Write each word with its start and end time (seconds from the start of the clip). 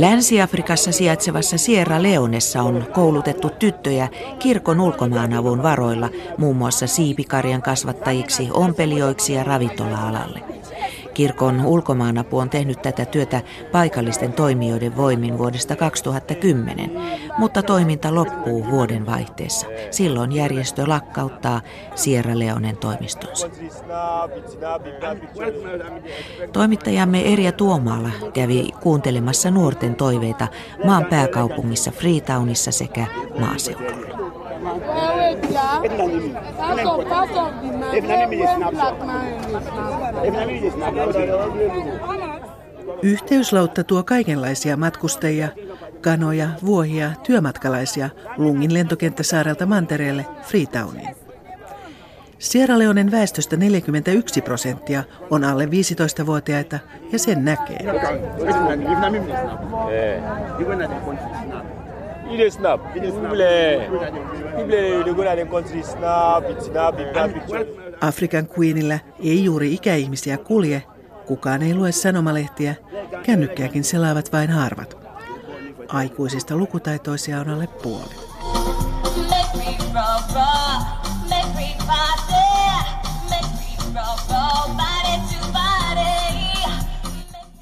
Länsi-Afrikassa 0.00 0.92
sijaitsevassa 0.92 1.58
Sierra 1.58 2.02
Leonessa 2.02 2.62
on 2.62 2.86
koulutettu 2.92 3.50
tyttöjä 3.50 4.08
kirkon 4.38 4.80
ulkomaanavun 4.80 5.62
varoilla 5.62 6.08
muun 6.38 6.56
muassa 6.56 6.86
siipikarjan 6.86 7.62
kasvattajiksi, 7.62 8.48
ompelijoiksi 8.52 9.32
ja 9.32 9.44
ravintola-alalle. 9.44 10.40
Kirkon 11.14 11.66
ulkomaanapu 11.66 12.38
on 12.38 12.50
tehnyt 12.50 12.82
tätä 12.82 13.04
työtä 13.04 13.42
paikallisten 13.72 14.32
toimijoiden 14.32 14.96
voimin 14.96 15.38
vuodesta 15.38 15.76
2010, 15.76 16.90
mutta 17.38 17.62
toiminta 17.62 18.14
loppuu 18.14 18.66
vuoden 18.70 19.06
vaihteessa. 19.06 19.66
Silloin 19.90 20.32
järjestö 20.32 20.84
lakkauttaa 20.88 21.60
Sierra 21.94 22.38
Leonen 22.38 22.76
toimistonsa. 22.76 23.48
Toimittajamme 26.52 27.32
Erja 27.32 27.52
Tuomaala 27.52 28.10
kävi 28.32 28.68
kuuntelemassa 28.80 29.50
nuorten 29.50 29.94
toiveita 29.94 30.48
maan 30.84 31.04
pääkaupungissa 31.04 31.90
Freetownissa 31.90 32.72
sekä 32.72 33.06
maaseudulla. 33.38 34.20
Yhteyslautta 43.02 43.84
tuo 43.84 44.02
kaikenlaisia 44.02 44.76
matkustajia, 44.76 45.48
kanoja, 46.00 46.48
vuohia, 46.64 47.10
työmatkalaisia 47.22 48.10
Lungin 48.36 48.74
lentokenttäsaarelta 48.74 49.66
mantereelle 49.66 50.26
Freetowniin. 50.42 51.16
Sierra 52.38 52.78
Leonen 52.78 53.10
väestöstä 53.10 53.56
41 53.56 54.40
prosenttia 54.42 55.02
on 55.30 55.44
alle 55.44 55.64
15-vuotiaita 55.64 56.78
ja 57.12 57.18
sen 57.18 57.44
näkee. 57.44 57.78
Afrikan 68.00 68.48
Queenillä 68.58 68.98
ei 69.24 69.44
juuri 69.44 69.74
ikäihmisiä 69.74 70.38
kulje, 70.38 70.82
kukaan 71.26 71.62
ei 71.62 71.74
lue 71.74 71.92
sanomalehtiä, 71.92 72.74
kännykkääkin 73.22 73.84
selaavat 73.84 74.32
vain 74.32 74.50
harvat. 74.50 74.96
Aikuisista 75.88 76.56
lukutaitoisia 76.56 77.40
on 77.40 77.48
alle 77.48 77.66
puoli. 77.66 78.14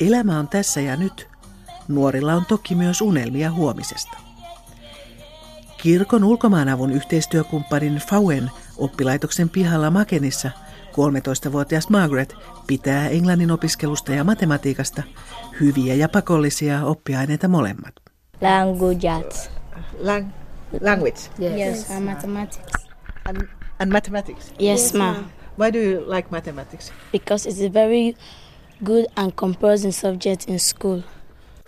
Elämä 0.00 0.38
on 0.38 0.48
tässä 0.48 0.80
ja 0.80 0.96
nyt. 0.96 1.28
Nuorilla 1.88 2.34
on 2.34 2.46
toki 2.46 2.74
myös 2.74 3.00
unelmia 3.00 3.50
huomisesta. 3.50 4.27
Kirkon 5.82 6.24
ulkomaanavun 6.24 6.92
yhteistyökumppanin 6.92 8.02
Fauen 8.10 8.50
oppilaitoksen 8.76 9.48
pihalla 9.48 9.90
Makenissa 9.90 10.50
13-vuotias 10.92 11.88
Margaret 11.88 12.34
pitää 12.66 13.08
englannin 13.08 13.50
opiskelusta 13.50 14.12
ja 14.12 14.24
matematiikasta 14.24 15.02
hyviä 15.60 15.94
ja 15.94 16.08
pakollisia 16.08 16.84
oppiaineita 16.84 17.48
molemmat. 17.48 17.94
Languages. 18.40 19.50
Lang- 19.98 20.32
language? 20.80 21.18
Yes, 21.40 21.56
yes 21.56 21.90
and 21.90 22.04
mathematics. 22.04 22.72
And, 23.24 23.48
and 23.78 23.92
mathematics? 23.92 24.54
Yes, 24.62 24.94
ma. 24.94 25.14
Why 25.58 25.72
do 25.72 25.78
you 25.78 26.16
like 26.16 26.28
mathematics? 26.30 26.92
Because 27.12 27.50
it's 27.50 27.70
a 27.70 27.72
very 27.72 28.14
good 28.84 29.04
and 29.16 29.32
composing 29.34 29.92
subject 29.92 30.48
in 30.48 30.60
school. 30.60 31.00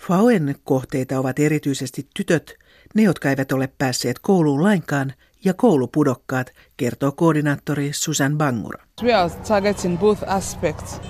Fauen 0.08 0.54
kohteita 0.64 1.18
ovat 1.18 1.38
erityisesti 1.38 2.08
tytöt, 2.14 2.54
ne 2.94 3.02
jotka 3.02 3.30
eivät 3.30 3.52
ole 3.52 3.68
päässeet 3.78 4.18
kouluun 4.18 4.62
lainkaan 4.62 5.12
ja 5.44 5.54
koulupudokkaat, 5.54 6.52
kertoo 6.76 7.12
koordinaattori 7.12 7.92
Susan 7.92 8.38
Bangura. 8.38 8.84
We 9.02 9.14
are 9.14 9.30
targeting 9.48 9.98
both 9.98 10.22
aspects. 10.26 11.00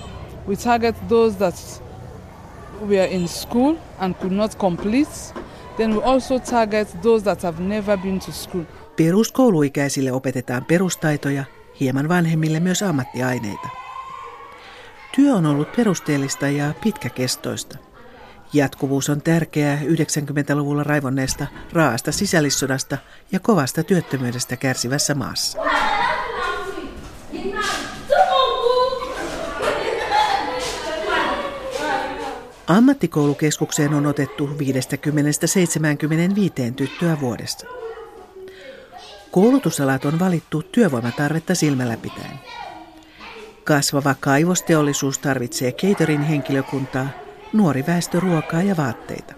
We 0.49 0.57
target 0.57 0.97
those 1.09 1.39
that 1.39 1.83
were 2.81 3.05
in 3.05 3.29
school 3.29 3.75
and 3.99 4.15
could 4.15 4.33
not 4.33 4.59
complete. 4.59 5.11
Then 5.77 5.95
we 5.95 6.03
also 6.05 6.39
target 6.39 6.97
those 7.03 7.25
that 7.25 7.43
have 7.43 7.63
never 7.63 7.99
been 7.99 8.21
to 8.21 8.33
school. 8.33 8.65
Peruskouluikäisille 8.97 10.13
opetetaan 10.13 10.65
perustaitoja, 10.65 11.45
hieman 11.81 12.09
vanhemmille 12.09 12.61
myös 12.61 12.83
ammattiaineita. 12.83 13.69
Työ 15.17 15.35
on 15.35 15.47
ollut 15.47 15.73
perusteellista 15.77 16.49
ja 16.49 16.75
pitkäkestoista. 16.85 17.79
Jatkuvuus 18.53 19.09
on 19.09 19.23
tärkeää 19.23 19.77
90-luvulla 19.77 20.83
raivonneesta 20.83 21.47
raasta 21.73 22.13
sisällissodasta 22.13 22.99
ja 23.33 23.41
kovasta 23.41 23.83
työttömyydestä 23.83 24.57
kärsivässä 24.57 25.15
maassa. 25.15 25.59
Ammattikoulukeskukseen 32.67 33.95
on 33.95 34.07
otettu 34.07 34.47
50-75 34.47 34.51
tyttöä 36.77 37.21
vuodessa. 37.21 37.67
Koulutusalat 39.31 40.05
on 40.05 40.19
valittu 40.19 40.63
työvoimatarvetta 40.63 41.55
silmällä 41.55 41.97
pitäen. 41.97 42.41
Kasvava 43.65 44.15
kaivosteollisuus 44.21 45.19
tarvitsee 45.19 45.73
caterin 45.73 46.23
henkilökuntaa, 46.23 47.09
nuori 47.53 47.85
väestö 47.87 48.21
ruokaa 48.21 48.63
ja 48.63 48.77
vaatteita. 48.77 49.35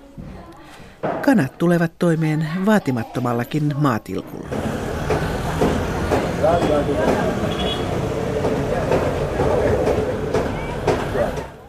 Kanat 1.25 1.59
tulevat 1.59 1.99
toimeen 1.99 2.49
vaatimattomallakin 2.67 3.75
maatilkulla. 3.78 4.49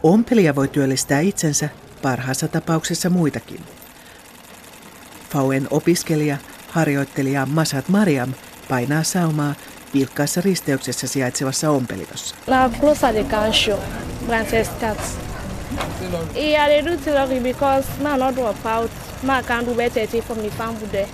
Ompelija 0.03 0.56
voi 0.56 0.68
työllistää 0.68 1.20
itsensä, 1.20 1.70
parhaassa 2.02 2.48
tapauksessa 2.48 3.09
muitakin. 3.09 3.59
Fauen 5.30 5.68
opiskelija, 5.72 6.38
harjoittelija 6.70 7.46
Masat 7.46 7.90
Mariam 7.90 8.34
painaa 8.70 9.03
saumaa 9.03 9.53
vilkkaassa 9.94 10.42
risteyksessä 10.42 11.08
sijaitsevassa 11.08 11.70
ompelijossa. 11.70 12.36
La 12.48 12.70
Yeah, 16.35 16.67
they 16.67 16.81
do 16.81 16.97
theory 16.97 17.39
because 17.39 17.88
man 18.01 18.19
not 18.19 18.35
drop 18.35 18.66
out. 18.66 18.91
Man 19.23 19.44
can 19.44 19.66
do 19.66 19.73
better 19.73 20.22
from 20.22 20.38
the 20.39 20.50
farm 20.50 20.75
there. 20.91 21.07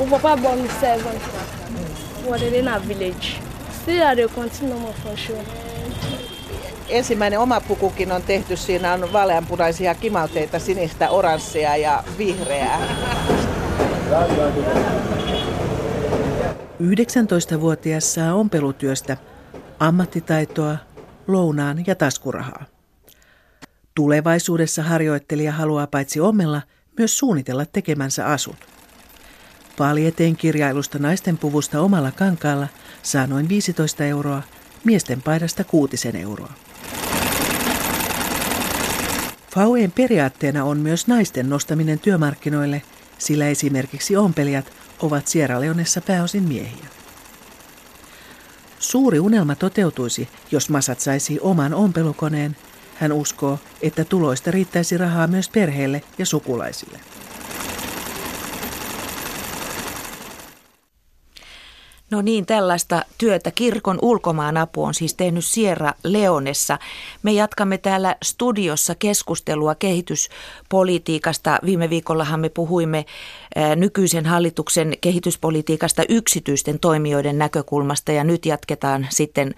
Oh, 0.00 0.06
papa 0.10 0.36
born 0.42 0.68
seven. 0.80 1.20
What 2.26 2.40
they 2.40 2.58
in 2.58 2.68
a 2.68 2.80
village. 2.80 3.40
Still 3.82 4.14
they 4.16 4.28
continue 4.28 4.92
for 5.02 5.16
sure. 5.16 5.44
Ensimmäinen 6.88 7.38
oma 7.38 7.60
pukukin 7.60 8.12
on 8.12 8.22
tehty. 8.22 8.56
Siinä 8.56 8.92
on 8.92 9.12
vaaleanpunaisia 9.12 9.94
kimalteita, 9.94 10.58
sinistä, 10.58 11.10
oranssia 11.10 11.76
ja 11.76 12.04
vihreää. 12.18 12.80
19-vuotias 16.80 18.14
saa 18.14 18.34
ompelutyöstä 18.34 19.16
ammattitaitoa, 19.78 20.76
lounaan 21.26 21.84
ja 21.86 21.94
taskurahaa. 21.94 22.73
Tulevaisuudessa 23.94 24.82
harjoittelija 24.82 25.52
haluaa 25.52 25.86
paitsi 25.86 26.20
ommella, 26.20 26.62
myös 26.98 27.18
suunnitella 27.18 27.66
tekemänsä 27.66 28.26
asut. 28.26 28.56
Paljeteen 29.78 30.36
kirjailusta 30.36 30.98
naisten 30.98 31.38
puvusta 31.38 31.80
omalla 31.80 32.10
kankaalla 32.10 32.68
saa 33.02 33.26
noin 33.26 33.48
15 33.48 34.04
euroa, 34.04 34.42
miesten 34.84 35.22
paidasta 35.22 35.64
kuutisen 35.64 36.16
euroa. 36.16 36.52
Fauen 39.54 39.92
periaatteena 39.92 40.64
on 40.64 40.78
myös 40.78 41.06
naisten 41.06 41.50
nostaminen 41.50 41.98
työmarkkinoille, 41.98 42.82
sillä 43.18 43.48
esimerkiksi 43.48 44.16
ompelijat 44.16 44.72
ovat 45.00 45.26
Sierra 45.26 45.60
Leonessa 45.60 46.00
pääosin 46.00 46.42
miehiä. 46.42 46.86
Suuri 48.78 49.20
unelma 49.20 49.54
toteutuisi, 49.54 50.28
jos 50.50 50.70
Masat 50.70 51.00
saisi 51.00 51.38
oman 51.40 51.74
ompelukoneen. 51.74 52.56
Hän 52.94 53.12
uskoo, 53.12 53.58
että 53.82 54.04
tuloista 54.04 54.50
riittäisi 54.50 54.98
rahaa 54.98 55.26
myös 55.26 55.48
perheelle 55.48 56.02
ja 56.18 56.26
sukulaisille. 56.26 57.00
No 62.10 62.22
niin, 62.22 62.46
tällaista 62.46 63.02
työtä 63.18 63.50
kirkon 63.50 63.98
ulkomaanapu 64.02 64.84
on 64.84 64.94
siis 64.94 65.14
tehnyt 65.14 65.44
Sierra 65.44 65.92
Leonessa. 66.04 66.78
Me 67.22 67.32
jatkamme 67.32 67.78
täällä 67.78 68.16
studiossa 68.24 68.94
keskustelua 68.94 69.74
kehityspolitiikasta. 69.74 71.58
Viime 71.64 71.90
viikollahan 71.90 72.40
me 72.40 72.48
puhuimme 72.48 73.04
nykyisen 73.76 74.26
hallituksen 74.26 74.92
kehityspolitiikasta 75.00 76.02
yksityisten 76.08 76.78
toimijoiden 76.78 77.38
näkökulmasta 77.38 78.12
ja 78.12 78.24
nyt 78.24 78.46
jatketaan 78.46 79.06
sitten 79.10 79.54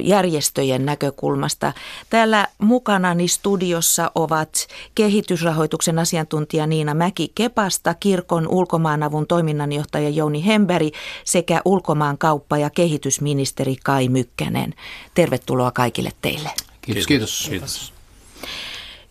järjestöjen 0.00 0.86
näkökulmasta. 0.86 1.72
Täällä 2.10 2.46
mukanani 2.58 3.28
studiossa 3.28 4.10
ovat 4.14 4.66
kehitysrahoituksen 4.94 5.98
asiantuntija 5.98 6.66
Niina 6.66 6.94
Mäki 6.94 7.32
Kepasta, 7.34 7.94
kirkon 7.94 8.48
ulkomaanavun 8.48 9.26
toiminnanjohtaja 9.26 10.08
Jouni 10.08 10.46
Hemberi 10.46 10.90
sekä 11.24 11.62
ulkomaankauppa- 11.64 12.58
ja 12.58 12.70
kehitysministeri 12.70 13.76
Kai 13.84 14.08
Mykkänen. 14.08 14.74
Tervetuloa 15.14 15.70
kaikille 15.70 16.10
teille. 16.22 16.50
Kiitos. 16.80 17.06
Kiitos. 17.06 17.46
Kiitos. 17.50 17.92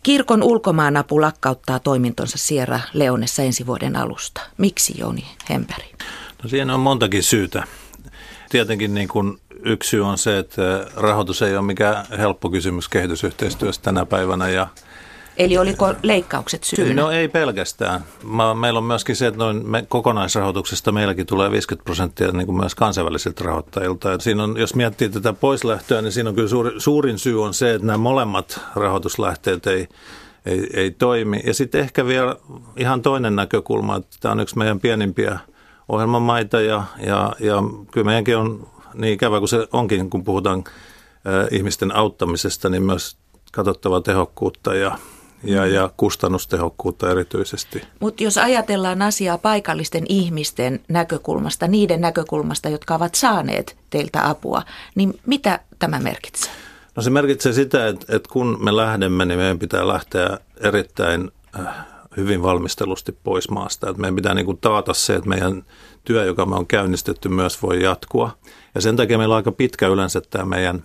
Kirkon 0.04 0.44
ulkomaanapu 0.44 1.22
lakkauttaa 1.22 1.80
toimintonsa 1.80 2.38
Sierra 2.38 2.80
Leonessa 2.94 3.44
ensi 3.44 3.66
vuoden 3.66 3.96
alusta. 3.96 4.42
Miksi 4.58 4.94
Jouni 4.98 5.26
Hemberi? 5.50 5.92
No 6.44 6.50
siinä 6.50 6.74
on 6.74 6.80
montakin 6.80 7.24
syytä. 7.24 7.64
Tietenkin 8.50 8.94
niin 8.94 9.08
kuin 9.08 9.38
yksi 9.66 9.90
syy 9.90 10.06
on 10.06 10.18
se, 10.18 10.38
että 10.38 10.88
rahoitus 10.96 11.42
ei 11.42 11.58
ole 11.58 11.66
mikään 11.66 12.06
helppo 12.18 12.50
kysymys 12.50 12.90
kehitysyhteistyössä 12.90 13.82
tänä 13.82 14.06
päivänä 14.06 14.50
ja 14.50 14.68
Eli 15.42 15.58
oliko 15.58 15.94
leikkaukset 16.04 16.64
syynä? 16.64 17.02
No 17.02 17.12
ei 17.12 17.28
pelkästään. 17.28 18.02
Meillä 18.60 18.78
on 18.78 18.84
myöskin 18.84 19.16
se, 19.16 19.28
että 19.28 19.38
noin 19.38 19.70
me, 19.70 19.86
kokonaisrahoituksesta 19.90 20.92
meilläkin 20.92 21.26
tulee 21.26 21.52
50 21.52 21.86
prosenttia 21.86 22.32
niin 22.32 22.46
kuin 22.46 22.58
myös 22.58 22.76
kansainvälisiltä 22.76 23.44
rahoittajilta. 23.44 24.14
Et 24.14 24.22
siinä 24.22 24.44
on, 24.44 24.58
jos 24.58 24.76
miettii 24.76 25.10
tätä 25.10 25.34
poislähtöä, 25.34 26.02
niin 26.02 26.12
siinä 26.12 26.30
on 26.30 26.36
kyllä 26.36 26.48
suuri, 26.48 26.72
suurin 26.78 27.20
syy 27.20 27.44
on 27.44 27.54
se, 27.54 27.74
että 27.74 27.88
nämä 27.88 27.98
molemmat 27.98 28.62
rahoituslähteet 28.76 29.68
ei, 29.68 29.88
ei, 30.46 30.68
ei 30.74 30.92
toimi. 30.92 31.40
Ja 31.46 31.54
sitten 31.54 31.82
ehkä 31.82 32.06
vielä 32.06 32.36
ihan 32.78 33.02
toinen 33.02 33.36
näkökulma, 33.36 33.96
että 33.96 34.18
tämä 34.20 34.32
on 34.32 34.40
yksi 34.40 34.58
meidän 34.58 34.80
pienimpiä 34.80 35.40
ohjelmamaita 35.90 36.62
ja, 36.62 36.84
ja, 37.06 37.34
ja 37.40 37.64
kyllä 37.92 38.06
meidänkin 38.06 38.38
on 38.38 38.68
niin 38.94 39.14
ikävä 39.14 39.40
kuin 39.40 39.50
se 39.50 39.68
onkin, 39.74 40.10
kun 40.10 40.24
puhutaan 40.24 40.64
ihmisten 41.52 41.96
auttamisesta, 41.96 42.70
niin 42.70 42.84
myös 42.84 43.18
katsottava 43.52 44.02
tehokkuutta 44.02 44.76
ja, 44.76 44.98
ja, 45.44 45.66
ja 45.66 45.90
kustannustehokkuutta 45.98 47.12
erityisesti. 47.12 47.82
Mutta 48.00 48.24
jos 48.24 48.38
ajatellaan 48.38 49.02
asiaa 49.02 49.38
paikallisten 49.38 50.06
ihmisten 50.10 50.80
näkökulmasta, 50.88 51.68
niiden 51.68 52.02
näkökulmasta, 52.02 52.70
jotka 52.70 52.96
ovat 52.96 53.16
saaneet 53.16 53.78
teiltä 53.90 54.30
apua, 54.30 54.64
niin 54.96 55.20
mitä 55.26 55.60
tämä 55.80 56.00
merkitsee? 56.00 56.52
No 56.96 57.04
se 57.04 57.10
merkitsee 57.10 57.54
sitä, 57.54 57.88
että, 57.88 58.16
että 58.16 58.30
kun 58.34 58.58
me 58.62 58.76
lähdemme, 58.76 59.26
niin 59.26 59.40
meidän 59.40 59.60
pitää 59.60 59.88
lähteä 59.88 60.38
erittäin 60.58 61.32
äh, 61.60 61.66
hyvin 62.18 62.44
valmistelusti 62.44 63.18
pois 63.24 63.50
maasta. 63.50 63.90
Että 63.90 64.02
meidän 64.02 64.16
pitää 64.16 64.34
niin 64.34 64.46
kuin 64.46 64.58
taata 64.58 64.94
se, 64.94 65.16
että 65.16 65.30
meidän 65.30 65.64
työ, 66.04 66.26
joka 66.26 66.46
me 66.46 66.56
on 66.56 66.68
käynnistetty, 66.68 67.30
myös 67.30 67.62
voi 67.62 67.84
jatkua. 67.84 68.38
Ja 68.76 68.82
sen 68.82 68.96
takia 68.96 69.18
meillä 69.18 69.34
on 69.34 69.38
aika 69.38 69.52
pitkä 69.52 69.88
yleensä 69.88 70.22
tämä 70.22 70.46
meidän, 70.46 70.84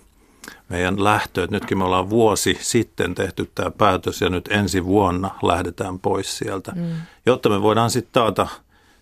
meidän 0.69 1.03
lähtö. 1.03 1.43
Että 1.43 1.55
nytkin 1.55 1.77
me 1.77 1.83
ollaan 1.83 2.09
vuosi 2.09 2.57
sitten 2.61 3.15
tehty 3.15 3.51
tämä 3.55 3.71
päätös 3.71 4.21
ja 4.21 4.29
nyt 4.29 4.47
ensi 4.51 4.85
vuonna 4.85 5.31
lähdetään 5.43 5.99
pois 5.99 6.37
sieltä. 6.37 6.71
Mm. 6.75 6.91
Jotta 7.25 7.49
me 7.49 7.61
voidaan 7.61 7.89
sitten 7.89 8.13
taata 8.13 8.47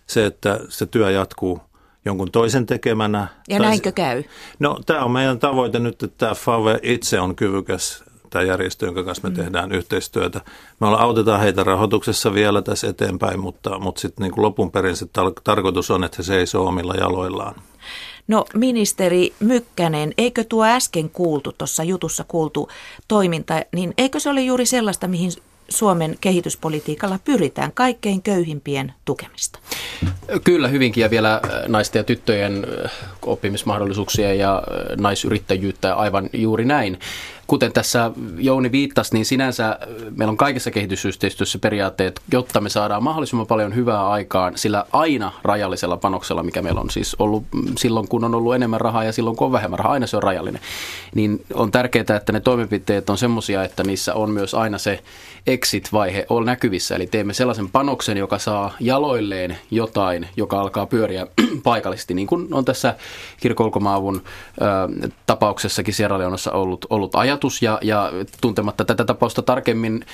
se, 0.06 0.26
että 0.26 0.60
se 0.68 0.86
työ 0.86 1.10
jatkuu 1.10 1.60
jonkun 2.04 2.30
toisen 2.30 2.66
tekemänä. 2.66 3.28
Ja 3.48 3.58
näinkö 3.58 3.92
käy? 3.92 4.22
No 4.58 4.80
tämä 4.86 5.04
on 5.04 5.10
meidän 5.10 5.38
tavoite 5.38 5.78
nyt, 5.78 6.02
että 6.02 6.18
tämä 6.18 6.34
FAVE 6.34 6.78
itse 6.82 7.20
on 7.20 7.36
kyvykäs 7.36 8.04
tämä 8.30 8.42
järjestö, 8.42 8.86
jonka 8.86 9.04
kanssa 9.04 9.28
me 9.28 9.30
mm. 9.30 9.36
tehdään 9.36 9.72
yhteistyötä. 9.72 10.40
Me 10.80 10.86
autetaan 10.86 11.40
heitä 11.40 11.64
rahoituksessa 11.64 12.34
vielä 12.34 12.62
tässä 12.62 12.88
eteenpäin, 12.88 13.40
mutta, 13.40 13.78
mutta 13.78 14.00
sitten 14.00 14.22
niin 14.22 14.42
lopun 14.42 14.70
perin 14.70 14.96
se 14.96 15.04
tar- 15.04 15.40
tarkoitus 15.44 15.90
on, 15.90 16.04
että 16.04 16.16
he 16.18 16.22
seisoo 16.22 16.66
omilla 16.66 16.94
jaloillaan. 16.94 17.54
No 18.28 18.44
ministeri 18.54 19.32
Mykkänen, 19.40 20.14
eikö 20.18 20.44
tuo 20.44 20.64
äsken 20.64 21.10
kuultu, 21.10 21.52
tuossa 21.52 21.84
jutussa 21.84 22.24
kuultu 22.28 22.68
toiminta, 23.08 23.62
niin 23.72 23.94
eikö 23.98 24.20
se 24.20 24.30
ole 24.30 24.40
juuri 24.40 24.66
sellaista, 24.66 25.08
mihin 25.08 25.32
Suomen 25.68 26.16
kehityspolitiikalla 26.20 27.18
pyritään 27.24 27.72
kaikkein 27.72 28.22
köyhimpien 28.22 28.92
tukemista? 29.04 29.58
Kyllä 30.44 30.68
hyvinkin 30.68 31.02
ja 31.02 31.10
vielä 31.10 31.34
äh, 31.34 31.40
naisten 31.68 32.00
ja 32.00 32.04
tyttöjen 32.04 32.66
äh, 32.84 32.92
oppimismahdollisuuksia 33.22 34.34
ja 34.34 34.56
äh, 34.56 34.96
naisyrittäjyyttä 34.96 35.94
aivan 35.94 36.30
juuri 36.32 36.64
näin. 36.64 36.98
Kuten 37.46 37.72
tässä 37.72 38.10
Jouni 38.38 38.72
viittasi, 38.72 39.14
niin 39.14 39.26
sinänsä 39.26 39.78
meillä 40.16 40.30
on 40.30 40.36
kaikessa 40.36 40.70
kehitysyhteistyössä 40.70 41.58
periaatteet, 41.58 42.20
jotta 42.32 42.60
me 42.60 42.68
saadaan 42.68 43.02
mahdollisimman 43.02 43.46
paljon 43.46 43.74
hyvää 43.74 44.08
aikaan 44.08 44.58
sillä 44.58 44.84
aina 44.92 45.32
rajallisella 45.42 45.96
panoksella, 45.96 46.42
mikä 46.42 46.62
meillä 46.62 46.80
on 46.80 46.90
siis 46.90 47.16
ollut 47.18 47.44
silloin, 47.78 48.08
kun 48.08 48.24
on 48.24 48.34
ollut 48.34 48.54
enemmän 48.54 48.80
rahaa 48.80 49.04
ja 49.04 49.12
silloin, 49.12 49.36
kun 49.36 49.46
on 49.46 49.52
vähemmän 49.52 49.78
rahaa, 49.78 49.92
aina 49.92 50.06
se 50.06 50.16
on 50.16 50.22
rajallinen. 50.22 50.60
Niin 51.14 51.44
on 51.54 51.70
tärkeää, 51.70 52.16
että 52.16 52.32
ne 52.32 52.40
toimenpiteet 52.40 53.10
on 53.10 53.18
semmoisia, 53.18 53.64
että 53.64 53.84
niissä 53.84 54.14
on 54.14 54.30
myös 54.30 54.54
aina 54.54 54.78
se 54.78 55.02
exit-vaihe 55.46 56.26
on 56.28 56.44
näkyvissä. 56.44 56.96
Eli 56.96 57.06
teemme 57.06 57.32
sellaisen 57.32 57.70
panoksen, 57.70 58.16
joka 58.16 58.38
saa 58.38 58.72
jaloilleen 58.80 59.58
jotain, 59.70 60.28
joka 60.36 60.60
alkaa 60.60 60.86
pyöriä 60.86 61.26
paikallisesti, 61.64 62.14
niin 62.14 62.26
kuin 62.26 62.48
on 62.50 62.64
tässä 62.64 62.94
kirkolkomaavun 63.40 64.22
tapauksessakin 65.26 65.94
Sierra 65.94 66.18
Leonossa 66.18 66.52
ollut, 66.52 66.86
ollut 66.90 67.14
ajatus. 67.14 67.35
Ja, 67.62 67.78
ja 67.82 68.12
tuntematta 68.40 68.84
tätä 68.84 69.04
tapausta 69.04 69.42
tarkemmin, 69.42 70.04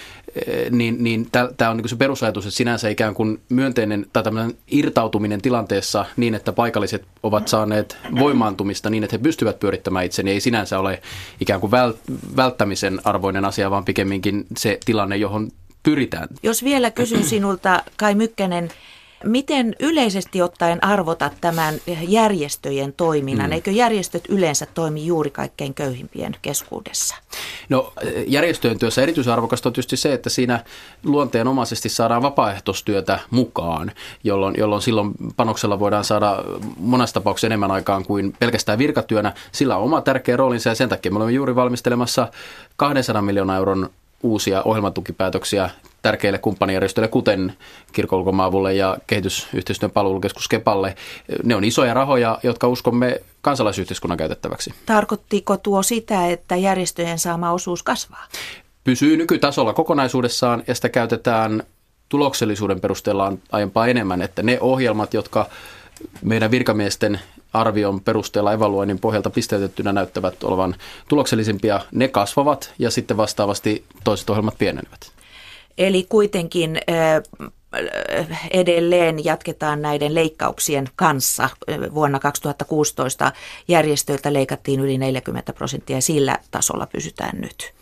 niin, 0.71 1.05
niin 1.05 1.29
tämä 1.57 1.71
on 1.71 1.77
niin 1.77 1.89
se 1.89 1.97
perusajatus, 1.97 2.47
että 2.47 2.57
sinänsä 2.57 2.89
ikään 2.89 3.15
kuin 3.15 3.41
myönteinen 3.49 4.07
tai 4.13 4.23
tämmöinen 4.23 4.55
irtautuminen 4.71 5.43
tilanteessa 5.43 6.05
niin, 6.17 6.35
että 6.35 6.53
paikalliset 6.53 7.05
ovat 7.23 7.49
saaneet 7.49 7.97
voimaantumista 8.19 8.91
niin, 8.91 9.05
että 9.05 9.17
he 9.17 9.23
pystyvät 9.23 9.61
pyörittämään 9.61 10.05
itse, 10.05 10.23
niin 10.23 10.35
ei 10.35 10.41
sinänsä 10.41 10.79
ole 10.79 11.03
ikään 11.41 11.61
kuin 11.61 11.71
välttämisen 12.37 13.01
arvoinen 13.05 13.45
asia, 13.45 13.71
vaan 13.71 13.85
pikemminkin 13.85 14.47
se 14.57 14.79
tilanne, 14.85 15.17
johon 15.17 15.51
pyritään. 15.83 16.29
Jos 16.43 16.65
vielä 16.65 16.91
kysyn 16.91 17.25
sinulta, 17.25 17.83
Kai 17.97 18.15
Mykkänen, 18.15 18.71
Miten 19.25 19.75
yleisesti 19.81 20.43
ottaen 20.43 20.85
arvotat 20.85 21.33
tämän 21.41 21.75
järjestöjen 22.09 22.93
toiminnan? 22.93 23.47
Mm. 23.47 23.53
Eikö 23.53 23.71
järjestöt 23.71 24.25
yleensä 24.29 24.67
toimi 24.67 25.07
juuri 25.07 25.31
kaikkein 25.31 25.75
köyhimpien 25.75 26.37
keskuudessa? 26.43 27.17
No 27.69 27.93
järjestöjen 28.27 28.79
työssä 28.79 29.03
erityisarvokasta 29.03 29.69
on 29.69 29.73
tietysti 29.73 29.97
se, 29.97 30.13
että 30.13 30.31
siinä 30.31 30.65
luonteenomaisesti 31.05 31.89
saadaan 31.89 32.23
vapaaehtoistyötä 32.23 33.19
mukaan, 33.31 33.93
jolloin, 34.25 34.55
jolloin 34.59 34.83
silloin 34.83 35.13
panoksella 35.37 35.81
voidaan 35.81 36.05
saada 36.05 36.45
monessa 36.77 37.15
tapauksessa 37.15 37.47
enemmän 37.47 37.71
aikaan 37.71 38.05
kuin 38.05 38.35
pelkästään 38.39 38.79
virkatyönä. 38.79 39.33
Sillä 39.53 39.77
on 39.77 39.85
oma 39.85 40.01
tärkeä 40.01 40.37
roolinsa 40.37 40.69
ja 40.69 40.75
sen 40.75 40.89
takia 40.89 41.13
me 41.13 41.17
olemme 41.17 41.33
juuri 41.33 41.55
valmistelemassa 41.55 42.29
200 42.77 43.23
miljoonaa 43.23 43.57
euron 43.57 43.91
uusia 44.23 44.63
ohjelmatukipäätöksiä 44.63 45.71
tärkeille 46.03 46.39
kumppanijärjestöille, 46.39 47.09
kuten 47.09 47.53
kirkolkomaavulle 47.93 48.75
ja 48.75 48.97
kehitysyhteistyön 49.07 49.93
palvelukeskus 49.93 50.49
Kepalle. 50.49 50.97
Ne 51.45 51.57
on 51.57 51.65
isoja 51.65 51.95
rahoja, 51.95 52.39
jotka 52.43 52.69
uskomme 52.69 53.21
kansalaisyhteiskunnan 53.41 54.19
käytettäväksi. 54.19 54.75
Tarkoittiko 54.87 55.57
tuo 55.57 55.83
sitä, 55.83 56.27
että 56.27 56.57
järjestöjen 56.57 57.19
saama 57.19 57.53
osuus 57.53 57.83
kasvaa? 57.83 58.27
Pysyy 58.85 59.17
nykytasolla 59.17 59.73
kokonaisuudessaan 59.73 60.63
ja 60.67 60.75
sitä 60.75 60.89
käytetään 60.89 61.63
tuloksellisuuden 62.09 62.81
perusteella 62.81 63.33
aiempaa 63.53 63.87
enemmän, 63.87 64.23
että 64.23 64.43
ne 64.43 64.59
ohjelmat, 64.61 65.15
jotka 65.15 65.47
meidän 66.23 66.51
virkamiesten 66.51 67.21
arvion 67.53 68.01
perusteella 68.01 68.53
evaluoinnin 68.53 68.99
pohjalta 68.99 69.31
pisteytettynä 69.31 69.93
näyttävät 69.93 70.45
olevan 70.45 70.75
tuloksellisimpia, 71.09 71.81
ne 71.93 72.09
kasvavat 72.09 72.75
ja 72.79 72.91
sitten 72.91 73.17
vastaavasti 73.17 73.85
toiset 74.05 74.31
ohjelmat 74.31 74.59
pienenevät. 74.59 75.13
Eli 75.79 76.07
kuitenkin 76.09 76.81
edelleen 78.51 79.25
jatketaan 79.25 79.83
näiden 79.83 80.15
leikkauksien 80.15 80.89
kanssa. 80.97 81.49
Vuonna 81.95 82.19
2016 82.19 83.33
järjestöiltä 83.69 84.33
leikattiin 84.33 84.81
yli 84.81 84.99
40 84.99 85.53
prosenttia 85.53 85.97
ja 85.97 86.03
sillä 86.03 86.39
tasolla 86.51 86.87
pysytään 86.87 87.41
nyt. 87.41 87.73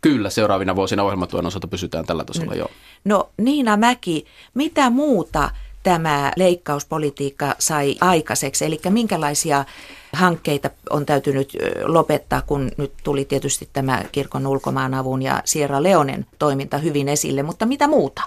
Kyllä, 0.00 0.30
seuraavina 0.30 0.76
vuosina 0.76 1.02
ohjelmatuen 1.02 1.46
osalta 1.46 1.68
pysytään 1.68 2.06
tällä 2.06 2.24
tasolla, 2.24 2.52
mm. 2.52 2.58
joo. 2.58 2.70
No 3.04 3.30
Niina 3.36 3.76
Mäki, 3.76 4.26
mitä 4.54 4.90
muuta 4.90 5.50
tämä 5.82 6.32
leikkauspolitiikka 6.36 7.54
sai 7.58 7.96
aikaiseksi? 8.00 8.64
Eli 8.64 8.80
minkälaisia 8.88 9.64
hankkeita 10.12 10.70
on 10.90 11.06
täytynyt 11.06 11.56
lopettaa, 11.84 12.42
kun 12.42 12.70
nyt 12.76 12.92
tuli 13.04 13.24
tietysti 13.24 13.68
tämä 13.72 14.04
kirkon 14.12 14.46
ulkomaanavun 14.46 15.22
ja 15.22 15.42
Sierra 15.44 15.82
Leonen 15.82 16.26
toiminta 16.38 16.78
hyvin 16.78 17.08
esille, 17.08 17.42
mutta 17.42 17.66
mitä 17.66 17.88
muuta? 17.88 18.22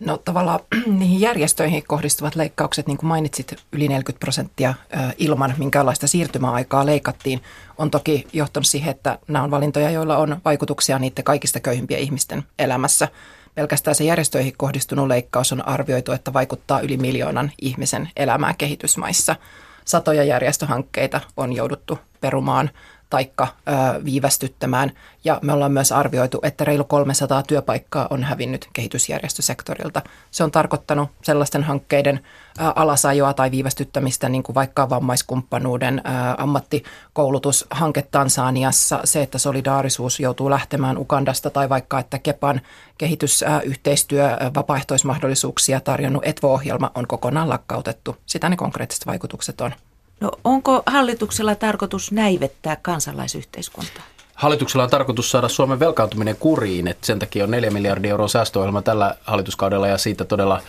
No 0.00 0.16
tavallaan 0.16 0.60
niihin 0.98 1.20
järjestöihin 1.20 1.82
kohdistuvat 1.86 2.34
leikkaukset, 2.34 2.86
niin 2.86 2.96
kuin 2.96 3.08
mainitsit, 3.08 3.54
yli 3.72 3.88
40 3.88 4.20
prosenttia 4.20 4.74
ilman 5.18 5.54
minkäänlaista 5.58 6.06
siirtymäaikaa 6.06 6.86
leikattiin, 6.86 7.42
on 7.78 7.90
toki 7.90 8.26
johtanut 8.32 8.66
siihen, 8.66 8.90
että 8.90 9.18
nämä 9.28 9.42
on 9.44 9.50
valintoja, 9.50 9.90
joilla 9.90 10.16
on 10.16 10.36
vaikutuksia 10.44 10.98
niiden 10.98 11.24
kaikista 11.24 11.60
köyhimpien 11.60 12.00
ihmisten 12.00 12.44
elämässä 12.58 13.08
Pelkästään 13.56 13.94
se 13.94 14.04
järjestöihin 14.04 14.56
kohdistunut 14.56 15.08
leikkaus 15.08 15.52
on 15.52 15.68
arvioitu, 15.68 16.12
että 16.12 16.32
vaikuttaa 16.32 16.80
yli 16.80 16.96
miljoonan 16.96 17.52
ihmisen 17.60 18.10
elämään 18.16 18.56
kehitysmaissa. 18.56 19.36
Satoja 19.84 20.24
järjestöhankkeita 20.24 21.20
on 21.36 21.52
jouduttu 21.52 21.98
perumaan 22.20 22.70
taikka 23.10 23.48
ö, 23.68 24.04
viivästyttämään. 24.04 24.92
Ja 25.24 25.38
me 25.42 25.52
ollaan 25.52 25.72
myös 25.72 25.92
arvioitu, 25.92 26.38
että 26.42 26.64
reilu 26.64 26.84
300 26.84 27.42
työpaikkaa 27.42 28.06
on 28.10 28.24
hävinnyt 28.24 28.68
kehitysjärjestösektorilta. 28.72 30.02
Se 30.30 30.44
on 30.44 30.50
tarkoittanut 30.50 31.10
sellaisten 31.22 31.62
hankkeiden 31.62 32.20
ö, 32.60 32.62
alasajoa 32.76 33.34
tai 33.34 33.50
viivästyttämistä, 33.50 34.28
niin 34.28 34.42
kuin 34.42 34.54
vaikka 34.54 34.90
vammaiskumppanuuden 34.90 35.98
ö, 35.98 36.10
ammattikoulutushanke 36.38 38.02
Tansaniassa, 38.02 39.00
se, 39.04 39.22
että 39.22 39.38
solidaarisuus 39.38 40.20
joutuu 40.20 40.50
lähtemään 40.50 40.98
Ukandasta 40.98 41.50
tai 41.50 41.68
vaikka, 41.68 41.98
että 41.98 42.18
Kepan 42.18 42.60
kehitysyhteistyö, 42.98 44.36
vapaaehtoismahdollisuuksia 44.54 45.80
tarjonnut 45.80 46.26
ETVO-ohjelma 46.26 46.90
on 46.94 47.06
kokonaan 47.06 47.48
lakkautettu. 47.48 48.16
Sitä 48.26 48.48
ne 48.48 48.56
konkreettiset 48.56 49.06
vaikutukset 49.06 49.60
on. 49.60 49.72
No 50.20 50.30
onko 50.44 50.82
hallituksella 50.86 51.54
tarkoitus 51.54 52.12
näivettää 52.12 52.76
kansalaisyhteiskuntaa? 52.76 54.02
Hallituksella 54.34 54.84
on 54.84 54.90
tarkoitus 54.90 55.30
saada 55.30 55.48
Suomen 55.48 55.80
velkaantuminen 55.80 56.36
kuriin, 56.36 56.88
että 56.88 57.06
sen 57.06 57.18
takia 57.18 57.44
on 57.44 57.50
4 57.50 57.70
miljardia 57.70 58.10
euroa 58.10 58.28
säästöohjelma 58.28 58.82
tällä 58.82 59.16
hallituskaudella 59.24 59.88
ja 59.88 59.98
siitä 59.98 60.24
todella 60.24 60.62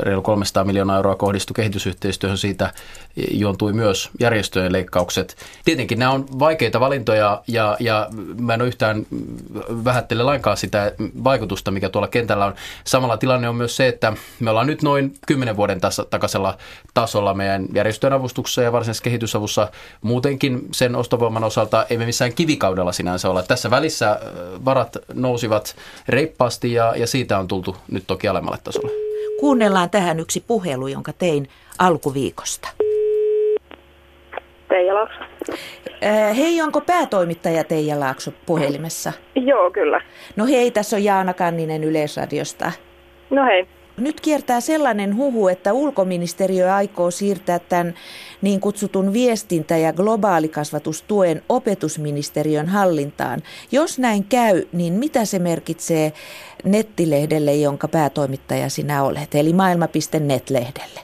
reilu 0.00 0.22
300 0.22 0.64
miljoonaa 0.64 0.96
euroa 0.96 1.14
kohdistui 1.14 1.54
kehitysyhteistyöhön. 1.54 2.38
Siitä 2.38 2.72
juontui 3.30 3.72
myös 3.72 4.10
järjestöjen 4.20 4.72
leikkaukset. 4.72 5.36
Tietenkin 5.64 5.98
nämä 5.98 6.10
on 6.10 6.26
vaikeita 6.38 6.80
valintoja 6.80 7.42
ja, 7.48 7.76
ja 7.80 8.08
mä 8.40 8.54
en 8.54 8.60
ole 8.60 8.68
yhtään 8.68 9.06
vähättele 9.84 10.22
lainkaan 10.22 10.56
sitä 10.56 10.92
vaikutusta, 11.24 11.70
mikä 11.70 11.88
tuolla 11.88 12.08
kentällä 12.08 12.44
on. 12.46 12.54
Samalla 12.84 13.16
tilanne 13.16 13.48
on 13.48 13.56
myös 13.56 13.76
se, 13.76 13.88
että 13.88 14.12
me 14.40 14.50
ollaan 14.50 14.66
nyt 14.66 14.82
noin 14.82 15.14
10 15.26 15.56
vuoden 15.56 15.78
tas- 15.78 16.06
takaisella 16.10 16.58
tasolla 16.94 17.34
meidän 17.34 17.66
järjestöjen 17.74 18.12
avustuksessa 18.12 18.62
ja 18.62 18.72
varsinaisessa 18.72 19.04
kehitysavussa 19.04 19.70
muutenkin 20.02 20.68
sen 20.72 20.96
ostovoiman 20.96 21.44
osalta 21.44 21.86
emme 21.90 22.06
missään 22.06 22.32
kivikaudella 22.32 22.92
sinänsä 22.92 23.30
olla. 23.30 23.42
Tässä 23.42 23.70
välissä 23.70 24.20
varat 24.64 24.96
nousivat 25.14 25.76
reippaasti 26.08 26.72
ja, 26.72 26.94
ja 26.96 27.06
siitä 27.06 27.38
on 27.38 27.48
tultu 27.48 27.76
nyt 27.88 28.04
toki 28.06 28.28
alemmalle 28.28 28.58
tasolle. 28.64 29.05
Kuunnellaan 29.40 29.90
tähän 29.90 30.20
yksi 30.20 30.44
puhelu, 30.46 30.86
jonka 30.86 31.12
tein 31.12 31.48
alkuviikosta. 31.78 32.68
Teija 34.68 34.94
Laakso. 34.94 35.20
Äh, 36.04 36.36
hei, 36.36 36.62
onko 36.62 36.80
päätoimittaja 36.80 37.64
Teija 37.64 38.00
Laakso 38.00 38.32
puhelimessa? 38.46 39.12
Joo, 39.34 39.70
kyllä. 39.70 40.00
No 40.36 40.46
hei, 40.46 40.70
tässä 40.70 40.96
on 40.96 41.04
Jaana 41.04 41.34
Kanninen 41.34 41.84
Yleisradiosta. 41.84 42.72
No 43.30 43.44
hei. 43.44 43.66
Nyt 44.00 44.20
kiertää 44.20 44.60
sellainen 44.60 45.16
huhu, 45.16 45.48
että 45.48 45.72
ulkoministeriö 45.72 46.74
aikoo 46.74 47.10
siirtää 47.10 47.58
tämän 47.58 47.94
niin 48.42 48.60
kutsutun 48.60 49.12
viestintä- 49.12 49.76
ja 49.76 49.92
globaalikasvatustuen 49.92 51.42
opetusministeriön 51.48 52.66
hallintaan. 52.66 53.40
Jos 53.72 53.98
näin 53.98 54.24
käy, 54.24 54.62
niin 54.72 54.92
mitä 54.92 55.24
se 55.24 55.38
merkitsee 55.38 56.12
nettilehdelle, 56.64 57.54
jonka 57.54 57.88
päätoimittaja 57.88 58.68
sinä 58.68 59.02
olet, 59.02 59.34
eli 59.34 59.52
maailma.net-lehdelle? 59.52 61.00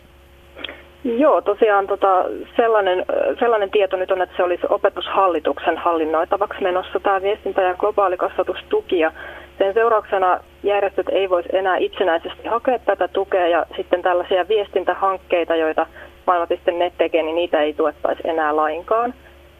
Joo, 1.04 1.40
tosiaan 1.40 1.86
tota, 1.86 2.24
sellainen, 2.56 3.04
sellainen 3.38 3.70
tieto 3.70 3.96
nyt 3.96 4.10
on, 4.10 4.22
että 4.22 4.36
se 4.36 4.42
olisi 4.42 4.66
opetushallituksen 4.68 5.76
hallinnoitavaksi 5.76 6.62
menossa 6.62 7.00
tämä 7.00 7.22
viestintä- 7.22 7.62
ja 7.62 7.74
globaalikasvatustuki. 7.74 8.98
Ja 8.98 9.12
sen 9.58 9.74
seurauksena 9.74 10.40
järjestöt 10.62 11.08
ei 11.08 11.30
voisi 11.30 11.48
enää 11.52 11.76
itsenäisesti 11.76 12.48
hakea 12.48 12.78
tätä 12.78 13.08
tukea 13.08 13.48
ja 13.48 13.66
sitten 13.76 14.02
tällaisia 14.02 14.48
viestintähankkeita, 14.48 15.56
joita 15.56 15.86
maailma.net 16.26 16.92
tekee, 16.98 17.22
niin 17.22 17.36
niitä 17.36 17.60
ei 17.60 17.74
tuettaisi 17.74 18.22
enää 18.24 18.56
lainkaan. 18.56 19.14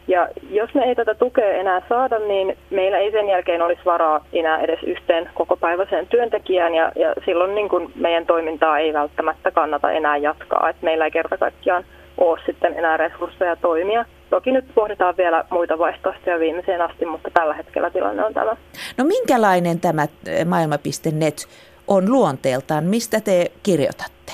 Ja 0.07 0.27
jos 0.49 0.73
me 0.73 0.83
ei 0.83 0.95
tätä 0.95 1.13
tukea 1.15 1.53
enää 1.53 1.81
saada, 1.89 2.19
niin 2.19 2.57
meillä 2.69 2.97
ei 2.97 3.11
sen 3.11 3.29
jälkeen 3.29 3.61
olisi 3.61 3.81
varaa 3.85 4.25
enää 4.33 4.61
edes 4.61 4.83
yhteen 4.83 5.29
kokopäiväiseen 5.33 6.07
työntekijään 6.07 6.75
ja, 6.75 6.91
ja 6.95 7.13
silloin 7.25 7.55
niin 7.55 7.69
kuin 7.69 7.91
meidän 7.95 8.25
toimintaa 8.25 8.79
ei 8.79 8.93
välttämättä 8.93 9.51
kannata 9.51 9.91
enää 9.91 10.17
jatkaa. 10.17 10.69
Et 10.69 10.81
meillä 10.81 11.05
ei 11.05 11.11
kerta 11.11 11.37
kaikkiaan 11.37 11.83
ole 12.17 12.39
sitten 12.45 12.77
enää 12.77 12.97
resursseja 12.97 13.55
toimia. 13.55 14.05
Toki 14.33 14.51
nyt 14.51 14.65
pohditaan 14.75 15.17
vielä 15.17 15.43
muita 15.49 15.77
vaihtoehtoja 15.77 16.39
viimeiseen 16.39 16.81
asti, 16.81 17.05
mutta 17.05 17.29
tällä 17.33 17.53
hetkellä 17.53 17.89
tilanne 17.89 18.25
on 18.25 18.33
tämä. 18.33 18.55
No 18.97 19.05
minkälainen 19.05 19.79
tämä 19.79 20.07
eh, 20.27 20.45
maailma.net 20.45 21.47
on 21.87 22.11
luonteeltaan? 22.11 22.83
Mistä 22.83 23.21
te 23.21 23.51
kirjoitatte? 23.63 24.33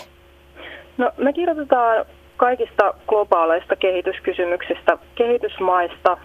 No 0.98 1.12
me 1.18 1.34
kirjoitetaan 1.34 2.06
kaikista 2.38 2.94
globaaleista 3.08 3.76
kehityskysymyksistä, 3.76 4.98
kehitysmaista, 5.16 6.18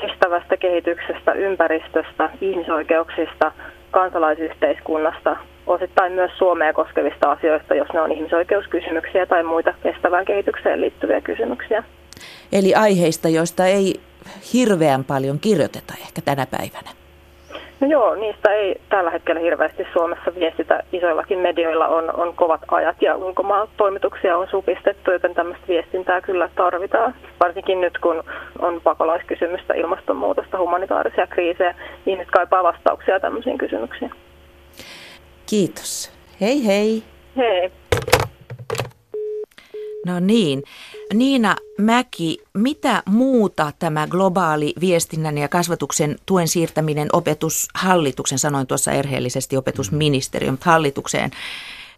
kestävästä 0.00 0.56
kehityksestä, 0.56 1.32
ympäristöstä, 1.32 2.30
ihmisoikeuksista, 2.40 3.52
kansalaisyhteiskunnasta, 3.90 5.36
osittain 5.66 6.12
myös 6.12 6.30
Suomea 6.38 6.72
koskevista 6.72 7.30
asioista, 7.30 7.74
jos 7.74 7.88
ne 7.94 8.00
on 8.00 8.12
ihmisoikeuskysymyksiä 8.12 9.26
tai 9.26 9.42
muita 9.42 9.74
kestävään 9.82 10.24
kehitykseen 10.24 10.80
liittyviä 10.80 11.20
kysymyksiä. 11.20 11.84
Eli 12.52 12.74
aiheista, 12.74 13.28
joista 13.28 13.66
ei 13.66 14.00
hirveän 14.54 15.04
paljon 15.04 15.38
kirjoiteta 15.38 15.94
ehkä 16.00 16.22
tänä 16.24 16.46
päivänä. 16.46 16.90
No 17.80 17.86
joo, 17.86 18.14
niistä 18.14 18.52
ei 18.52 18.80
tällä 18.88 19.10
hetkellä 19.10 19.40
hirveästi 19.40 19.86
Suomessa 19.92 20.34
viestitä. 20.34 20.82
Isoillakin 20.92 21.38
medioilla 21.38 21.88
on, 21.88 22.14
on 22.14 22.34
kovat 22.34 22.60
ajat 22.68 23.02
ja 23.02 23.16
ulkomaan 23.16 23.68
toimituksia 23.76 24.36
on 24.36 24.46
supistettu, 24.50 25.10
joten 25.10 25.34
tämmöistä 25.34 25.68
viestintää 25.68 26.20
kyllä 26.20 26.50
tarvitaan. 26.56 27.14
Varsinkin 27.40 27.80
nyt, 27.80 27.98
kun 27.98 28.24
on 28.58 28.80
pakolaiskysymystä, 28.80 29.74
ilmastonmuutosta, 29.74 30.58
humanitaarisia 30.58 31.26
kriisejä, 31.26 31.74
ihmiset 32.06 32.30
kaipaa 32.30 32.62
vastauksia 32.62 33.20
tämmöisiin 33.20 33.58
kysymyksiin. 33.58 34.10
Kiitos. 35.46 36.12
Hei 36.40 36.66
hei. 36.66 37.02
Hei. 37.36 37.72
No 40.06 40.20
niin. 40.20 40.62
Niina 41.14 41.56
Mäki, 41.78 42.38
mitä 42.54 43.02
muuta 43.06 43.72
tämä 43.78 44.06
globaali 44.06 44.74
viestinnän 44.80 45.38
ja 45.38 45.48
kasvatuksen 45.48 46.16
tuen 46.26 46.48
siirtäminen 46.48 47.08
opetushallituksen, 47.12 48.38
sanoin 48.38 48.66
tuossa 48.66 48.92
erheellisesti 48.92 49.56
opetusministeriön 49.56 50.58
hallitukseen 50.60 51.30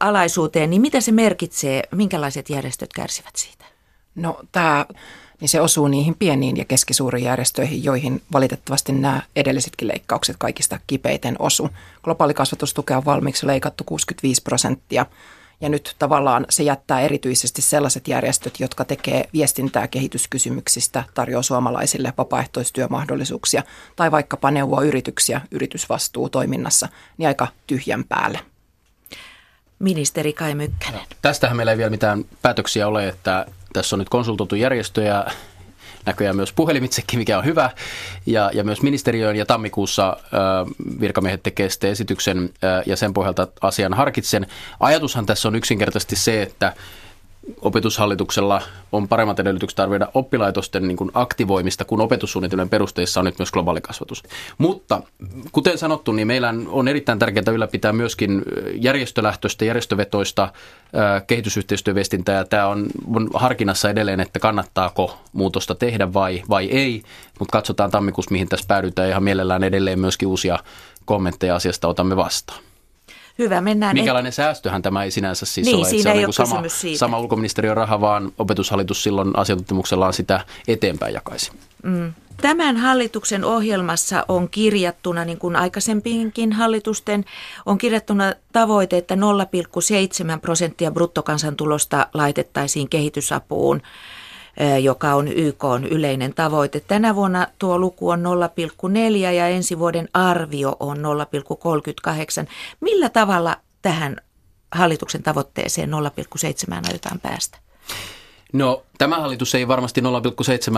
alaisuuteen, 0.00 0.70
niin 0.70 0.82
mitä 0.82 1.00
se 1.00 1.12
merkitsee, 1.12 1.82
minkälaiset 1.94 2.50
järjestöt 2.50 2.92
kärsivät 2.92 3.36
siitä? 3.36 3.64
No 4.14 4.40
tämä 4.52 4.86
niin 5.40 5.48
se 5.48 5.60
osuu 5.60 5.88
niihin 5.88 6.14
pieniin 6.14 6.56
ja 6.56 6.64
keskisuuriin 6.64 7.24
järjestöihin, 7.24 7.84
joihin 7.84 8.22
valitettavasti 8.32 8.92
nämä 8.92 9.22
edellisetkin 9.36 9.88
leikkaukset 9.88 10.36
kaikista 10.38 10.80
kipeiten 10.86 11.36
osu. 11.38 11.70
Globaali 12.02 12.34
kasvatustukea 12.34 12.96
on 12.96 13.04
valmiiksi 13.04 13.46
leikattu 13.46 13.84
65 13.84 14.42
prosenttia 14.42 15.06
ja 15.60 15.68
nyt 15.68 15.96
tavallaan 15.98 16.46
se 16.50 16.62
jättää 16.62 17.00
erityisesti 17.00 17.62
sellaiset 17.62 18.08
järjestöt, 18.08 18.60
jotka 18.60 18.84
tekee 18.84 19.28
viestintää 19.32 19.88
kehityskysymyksistä, 19.88 21.04
tarjoaa 21.14 21.42
suomalaisille 21.42 22.12
vapaaehtoistyömahdollisuuksia 22.18 23.62
tai 23.96 24.10
vaikkapa 24.10 24.50
neuvoa 24.50 24.82
yrityksiä 24.82 25.40
yritysvastuutoiminnassa, 25.50 26.88
niin 27.18 27.28
aika 27.28 27.48
tyhjän 27.66 28.04
päälle. 28.04 28.40
Ministeri 29.78 30.32
Kai 30.32 30.54
Mykkänen. 30.54 31.00
No, 31.00 31.06
tästähän 31.22 31.56
meillä 31.56 31.72
ei 31.72 31.78
vielä 31.78 31.90
mitään 31.90 32.24
päätöksiä 32.42 32.88
ole, 32.88 33.08
että 33.08 33.46
tässä 33.72 33.96
on 33.96 33.98
nyt 33.98 34.08
konsultoitu 34.08 34.54
järjestöjä 34.54 35.24
näköjään 36.06 36.36
myös 36.36 36.52
puhelimitsekin, 36.52 37.18
mikä 37.18 37.38
on 37.38 37.44
hyvä. 37.44 37.70
Ja, 38.26 38.50
ja 38.54 38.64
myös 38.64 38.82
ministeriöön 38.82 39.36
ja 39.36 39.46
tammikuussa 39.46 40.16
äh, 40.24 41.00
virkamiehet 41.00 41.42
tekee 41.42 41.70
sitten 41.70 41.90
esityksen 41.90 42.38
äh, 42.38 42.82
ja 42.86 42.96
sen 42.96 43.12
pohjalta 43.12 43.48
asian 43.60 43.94
harkitsen. 43.94 44.46
Ajatushan 44.80 45.26
tässä 45.26 45.48
on 45.48 45.56
yksinkertaisesti 45.56 46.16
se, 46.16 46.42
että 46.42 46.72
opetushallituksella 47.62 48.62
on 48.92 49.08
paremmat 49.08 49.40
edellytykset 49.40 49.80
arvioida 49.80 50.08
oppilaitosten 50.14 50.88
niin 50.88 50.96
kuin 50.96 51.10
aktivoimista, 51.14 51.84
kun 51.84 52.00
opetussuunnitelmien 52.00 52.68
perusteissa 52.68 53.20
on 53.20 53.24
nyt 53.24 53.38
myös 53.38 53.50
globaali 53.50 53.80
kasvatus. 53.80 54.22
Mutta 54.58 55.02
kuten 55.52 55.78
sanottu, 55.78 56.12
niin 56.12 56.26
meillä 56.26 56.54
on 56.68 56.88
erittäin 56.88 57.18
tärkeää 57.18 57.52
ylläpitää 57.52 57.92
myöskin 57.92 58.42
järjestölähtöistä, 58.74 59.64
järjestövetoista 59.64 60.52
kehitysyhteistyöviestintää. 61.26 62.36
Ja 62.36 62.44
tämä 62.44 62.66
on, 62.66 62.86
on 63.14 63.30
harkinnassa 63.34 63.90
edelleen, 63.90 64.20
että 64.20 64.38
kannattaako 64.38 65.18
muutosta 65.32 65.74
tehdä 65.74 66.12
vai, 66.12 66.42
vai 66.48 66.66
ei, 66.66 67.02
mutta 67.38 67.52
katsotaan 67.52 67.90
tammikuussa, 67.90 68.32
mihin 68.32 68.48
tässä 68.48 68.66
päädytään. 68.68 69.08
Ihan 69.08 69.22
mielellään 69.22 69.64
edelleen 69.64 70.00
myöskin 70.00 70.28
uusia 70.28 70.58
kommentteja 71.04 71.54
asiasta 71.54 71.88
otamme 71.88 72.16
vastaan. 72.16 72.69
Hyvä, 73.40 73.60
mennään. 73.60 73.96
Minkälainen 73.96 74.28
et... 74.28 74.34
säästöhän 74.34 74.82
tämä 74.82 75.04
ei 75.04 75.10
sinänsä 75.10 75.46
siis 75.46 75.66
niin, 75.66 75.76
ole. 75.76 75.88
Siinä 75.88 76.02
se 76.02 76.08
ei 76.08 76.14
on 76.14 76.18
ole 76.18 76.26
niin 76.26 76.48
sama, 76.48 76.68
siitä. 76.68 76.98
sama 76.98 77.18
ulkoministeriön 77.18 77.76
raha, 77.76 78.00
vaan 78.00 78.32
opetushallitus 78.38 79.02
silloin 79.02 79.30
asiantuntemuksellaan 79.38 80.12
sitä 80.12 80.40
eteenpäin 80.68 81.14
jakaisi. 81.14 81.50
Mm. 81.82 82.12
Tämän 82.40 82.76
hallituksen 82.76 83.44
ohjelmassa 83.44 84.24
on 84.28 84.48
kirjattuna, 84.48 85.24
niin 85.24 85.38
kuin 85.38 85.56
aikaisempiinkin 85.56 86.52
hallitusten, 86.52 87.24
on 87.66 87.78
kirjattuna 87.78 88.32
tavoite, 88.52 88.96
että 88.96 89.14
0,7 89.14 89.20
prosenttia 90.40 90.90
bruttokansantulosta 90.90 92.06
laitettaisiin 92.14 92.88
kehitysapuun 92.88 93.82
joka 94.82 95.14
on 95.14 95.28
YK 95.28 95.64
on 95.64 95.84
yleinen 95.84 96.34
tavoite. 96.34 96.80
Tänä 96.80 97.14
vuonna 97.14 97.46
tuo 97.58 97.78
luku 97.78 98.08
on 98.08 98.22
0,4 98.22 99.16
ja 99.16 99.48
ensi 99.48 99.78
vuoden 99.78 100.08
arvio 100.14 100.76
on 100.80 100.96
0,38. 100.96 102.48
Millä 102.80 103.08
tavalla 103.08 103.56
tähän 103.82 104.16
hallituksen 104.72 105.22
tavoitteeseen 105.22 105.90
0,7 105.90 105.94
aiotaan 106.88 107.20
päästä? 107.20 107.58
No 108.52 108.82
tämä 108.98 109.18
hallitus 109.18 109.54
ei 109.54 109.68
varmasti 109.68 110.00
0,7 110.00 110.06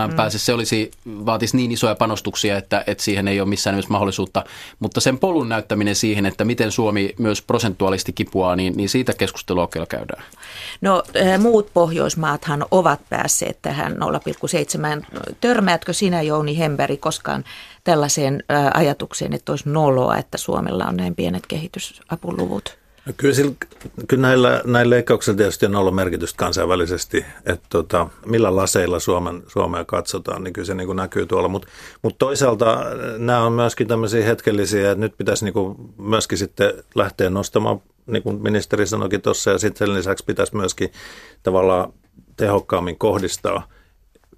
mm. 0.08 0.16
pääse, 0.16 0.38
se 0.38 0.52
olisi, 0.52 0.90
vaatisi 1.06 1.56
niin 1.56 1.72
isoja 1.72 1.94
panostuksia, 1.94 2.56
että, 2.56 2.84
että 2.86 3.04
siihen 3.04 3.28
ei 3.28 3.40
ole 3.40 3.48
missään 3.48 3.74
nimessä 3.74 3.92
mahdollisuutta. 3.92 4.44
Mutta 4.80 5.00
sen 5.00 5.18
polun 5.18 5.48
näyttäminen 5.48 5.94
siihen, 5.94 6.26
että 6.26 6.44
miten 6.44 6.72
Suomi 6.72 7.14
myös 7.18 7.42
prosentuaalisesti 7.42 8.12
kipuaa, 8.12 8.56
niin, 8.56 8.76
niin 8.76 8.88
siitä 8.88 9.12
keskustelua 9.14 9.66
kyllä 9.66 9.86
käydään. 9.86 10.24
No 10.80 11.02
muut 11.38 11.70
Pohjoismaathan 11.74 12.64
ovat 12.70 13.00
päässeet 13.10 13.58
tähän 13.62 13.92
0,7. 13.92 15.34
Törmäätkö 15.40 15.92
sinä 15.92 16.22
Jouni 16.22 16.58
Hemberi 16.58 16.96
koskaan 16.96 17.44
tällaiseen 17.84 18.44
ajatukseen, 18.74 19.32
että 19.32 19.52
olisi 19.52 19.68
noloa, 19.68 20.16
että 20.16 20.38
Suomella 20.38 20.84
on 20.84 20.96
näin 20.96 21.14
pienet 21.14 21.46
kehitysapuluvut? 21.46 22.81
No 23.06 23.12
kyllä, 23.16 23.34
sillä, 23.34 23.54
kyllä 24.08 24.20
näillä, 24.20 24.62
näillä 24.64 24.90
leikkauksilla 24.90 25.36
tietysti 25.36 25.66
on 25.66 25.76
ollut 25.76 25.94
merkitystä 25.94 26.36
kansainvälisesti, 26.38 27.24
että 27.46 27.66
tota, 27.68 28.08
millä 28.26 28.56
laseilla 28.56 28.98
Suomen, 28.98 29.42
Suomea 29.46 29.84
katsotaan, 29.84 30.44
niin 30.44 30.52
kyllä 30.52 30.66
se 30.66 30.74
niin 30.74 30.86
kuin 30.86 30.96
näkyy 30.96 31.26
tuolla. 31.26 31.48
Mutta 31.48 31.68
mut 32.02 32.18
toisaalta 32.18 32.84
nämä 33.18 33.42
on 33.42 33.52
myöskin 33.52 33.88
tämmöisiä 33.88 34.24
hetkellisiä, 34.24 34.90
että 34.90 35.00
nyt 35.00 35.16
pitäisi 35.18 35.44
niin 35.44 35.52
kuin 35.52 35.76
myöskin 35.98 36.38
sitten 36.38 36.72
lähteä 36.94 37.30
nostamaan, 37.30 37.82
niin 38.06 38.22
kuin 38.22 38.42
ministeri 38.42 38.86
sanoikin 38.86 39.22
tuossa, 39.22 39.50
ja 39.50 39.58
sitten 39.58 39.86
sen 39.86 39.94
lisäksi 39.94 40.24
pitäisi 40.24 40.56
myöskin 40.56 40.92
tavallaan 41.42 41.92
tehokkaammin 42.36 42.98
kohdistaa– 42.98 43.66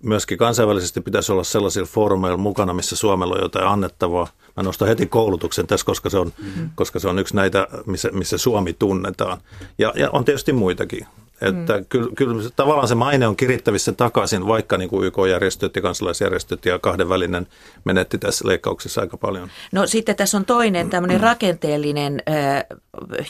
myöskin 0.03 0.39
kansainvälisesti 0.39 1.01
pitäisi 1.01 1.33
olla 1.33 1.45
sellaisilla 1.45 1.87
foorumeilla 1.87 2.39
mukana, 2.39 2.75
missä 2.75 2.97
Suomella 2.97 3.35
on 3.35 3.43
jotain 3.43 3.67
annettavaa. 3.67 4.29
Mä 4.57 4.63
nostan 4.63 4.89
heti 4.89 5.07
koulutuksen 5.07 5.67
tässä, 5.67 5.87
koska 5.87 6.11
se 6.11 6.19
on, 6.19 6.33
mm-hmm. 6.39 6.71
koska 6.75 6.99
se 6.99 7.09
on 7.09 7.19
yksi 7.19 7.37
näitä, 7.37 7.67
missä, 7.87 8.11
missä 8.13 8.39
Suomi 8.39 8.73
tunnetaan. 8.73 9.39
Ja, 9.79 9.93
ja 9.97 10.11
on 10.11 10.25
tietysti 10.25 10.53
muitakin. 10.53 11.07
Että 11.41 11.79
mm. 11.79 11.87
kyllä, 11.89 12.11
kyllä 12.17 12.51
tavallaan 12.57 12.89
se 12.89 12.95
maine 12.95 13.27
on 13.27 13.37
kirittävissä 13.37 13.93
takaisin, 13.93 14.47
vaikka 14.47 14.79
niin 14.79 14.91
kuin 14.91 15.07
YK-järjestöt 15.07 15.77
ja 15.77 15.83
kansalaisjärjestöt 15.83 16.65
ja 16.65 16.79
kahdenvälinen 16.79 17.47
menetti 17.85 18.19
tässä 18.19 18.49
leikkauksessa 18.49 19.01
aika 19.01 19.17
paljon. 19.17 19.49
No 19.73 19.87
sitten 19.87 20.17
tässä 20.17 20.37
on 20.37 20.45
toinen 20.45 20.91
tämmöinen 20.91 21.21
rakenteellinen 21.21 22.23
äh, 22.29 22.65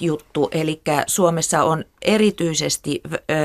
juttu, 0.00 0.49
eli 0.52 0.80
Suomessa 1.06 1.64
on 1.64 1.85
erityisesti 2.02 3.02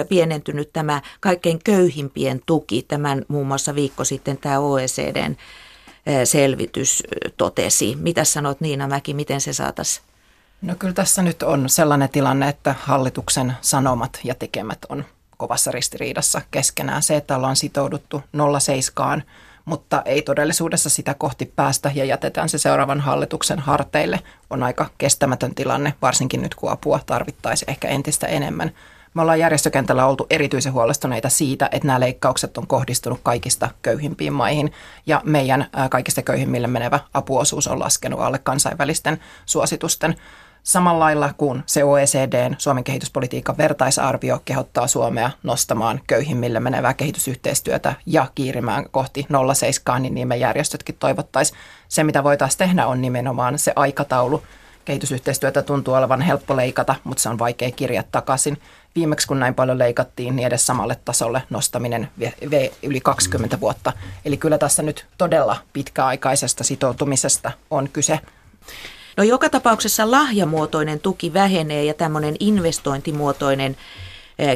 pienentynyt 0.10 0.74
tämä 0.74 1.02
kaikkein 1.20 1.60
köyhimpien 1.64 2.42
tuki. 2.46 2.86
Tämän 2.88 3.26
muun 3.28 3.48
muassa 3.48 3.76
viikko 3.76 4.04
sitten 4.04 4.38
tämä 4.38 4.60
OECDn 4.60 5.36
selvitys 6.24 7.04
totesi. 7.38 7.98
Mitä 8.00 8.24
sanot 8.24 8.62
Niina 8.62 8.88
Mäki, 8.88 9.14
miten 9.14 9.42
se 9.42 9.54
saataisiin 9.54 10.10
No 10.62 10.76
kyllä 10.80 10.94
tässä 10.94 11.22
nyt 11.22 11.44
on 11.44 11.70
sellainen 11.70 12.10
tilanne, 12.10 12.50
että 12.50 12.76
hallituksen 12.80 13.54
sanomat 13.62 14.20
ja 14.24 14.36
tekemät 14.36 14.80
on 14.90 15.06
kovassa 15.38 15.72
ristiriidassa 15.72 16.42
keskenään. 16.52 17.04
Se, 17.04 17.16
että 17.16 17.36
ollaan 17.36 17.56
sitouduttu 17.56 18.22
07, 18.60 19.24
mutta 19.66 20.02
ei 20.06 20.22
todellisuudessa 20.22 20.90
sitä 20.90 21.14
kohti 21.14 21.54
päästä 21.56 21.92
ja 21.96 22.06
jätetään 22.06 22.50
se 22.50 22.58
seuraavan 22.58 23.00
hallituksen 23.00 23.60
harteille, 23.60 24.20
on 24.50 24.64
aika 24.64 24.90
kestämätön 24.98 25.56
tilanne, 25.56 25.94
varsinkin 26.02 26.42
nyt 26.42 26.56
kun 26.56 26.72
apua 26.72 27.00
tarvittaisiin 27.06 27.70
ehkä 27.70 27.88
entistä 27.88 28.28
enemmän. 28.28 28.72
Me 29.14 29.22
ollaan 29.22 29.40
järjestökentällä 29.40 30.06
oltu 30.06 30.28
erityisen 30.30 30.74
huolestuneita 30.74 31.30
siitä, 31.30 31.70
että 31.72 31.88
nämä 31.88 32.00
leikkaukset 32.00 32.58
on 32.58 32.68
kohdistunut 32.68 33.20
kaikista 33.24 33.70
köyhimpiin 33.82 34.34
maihin 34.34 34.72
ja 35.06 35.22
meidän 35.26 35.68
kaikista 35.90 36.22
köyhimmille 36.22 36.68
menevä 36.68 37.00
apuosuus 37.14 37.68
on 37.68 37.80
laskenut 37.80 38.20
alle 38.20 38.40
kansainvälisten 38.40 39.20
suositusten. 39.46 40.16
Samalla 40.64 41.00
lailla 41.00 41.34
kuin 41.38 41.64
se 41.66 41.84
OECDn 41.84 42.56
Suomen 42.58 42.84
kehityspolitiikan 42.84 43.58
vertaisarvio 43.58 44.42
kehottaa 44.46 44.88
Suomea 44.88 45.32
nostamaan 45.44 46.02
köyhimmille 46.08 46.60
menevää 46.60 46.94
kehitysyhteistyötä 46.94 47.94
ja 48.06 48.28
kiirimään 48.36 48.86
kohti 48.92 49.28
0,7, 49.94 50.00
niin, 50.00 50.28
me 50.28 50.38
järjestötkin 50.38 50.96
toivottaisiin. 51.00 51.60
Se, 51.88 52.04
mitä 52.04 52.24
voitaisiin 52.24 52.58
tehdä, 52.58 52.88
on 52.88 53.02
nimenomaan 53.02 53.60
se 53.60 53.74
aikataulu. 53.76 54.44
Kehitysyhteistyötä 54.86 55.62
tuntuu 55.62 55.94
olevan 55.94 56.22
helppo 56.22 56.56
leikata, 56.56 56.96
mutta 57.04 57.24
se 57.24 57.30
on 57.30 57.40
vaikea 57.40 57.72
kirjaa 57.72 58.04
takaisin. 58.12 58.62
Viimeksi 58.96 59.28
kun 59.28 59.40
näin 59.40 59.56
paljon 59.56 59.78
leikattiin, 59.78 60.36
niin 60.36 60.48
edes 60.48 60.66
samalle 60.66 60.98
tasolle 61.06 61.44
nostaminen 61.50 62.10
vei 62.52 62.72
yli 62.84 63.02
20 63.02 63.60
vuotta. 63.60 63.94
Eli 64.26 64.38
kyllä 64.38 64.58
tässä 64.58 64.84
nyt 64.84 65.06
todella 65.18 65.58
pitkäaikaisesta 65.74 66.64
sitoutumisesta 66.64 67.52
on 67.72 67.90
kyse. 67.90 68.20
No 69.18 69.24
joka 69.24 69.50
tapauksessa 69.50 70.12
lahjamuotoinen 70.12 71.00
tuki 71.00 71.34
vähenee 71.34 71.84
ja 71.84 71.94
tämmöinen 71.94 72.36
investointimuotoinen 72.40 73.78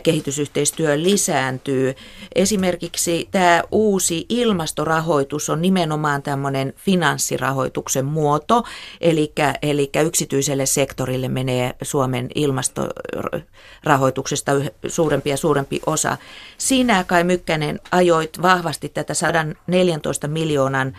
kehitysyhteistyö 0.04 1.04
lisääntyy. 1.04 1.96
Esimerkiksi 2.36 3.28
tämä 3.32 3.63
uusi 3.72 4.26
ilmastorahoitus 4.30 5.50
on 5.50 5.62
nimenomaan 5.62 6.22
tämmöinen 6.22 6.74
finanssirahoituksen 6.78 8.06
muoto, 8.06 8.63
eli, 9.02 9.32
eli 9.62 9.89
yksityiselle 10.06 10.66
sektorille 10.66 11.28
menee 11.28 11.74
Suomen 11.82 12.30
ilmastorahoituksesta 12.36 14.52
suurempi 14.88 15.30
ja 15.30 15.38
suurempi 15.38 15.82
osa. 15.86 16.18
Sinä 16.58 17.04
Kai 17.04 17.24
Mykkänen 17.24 17.80
ajoit 17.92 18.42
vahvasti 18.42 18.89
tätä 18.89 19.13
114 19.13 20.28
miljoonan 20.28 20.98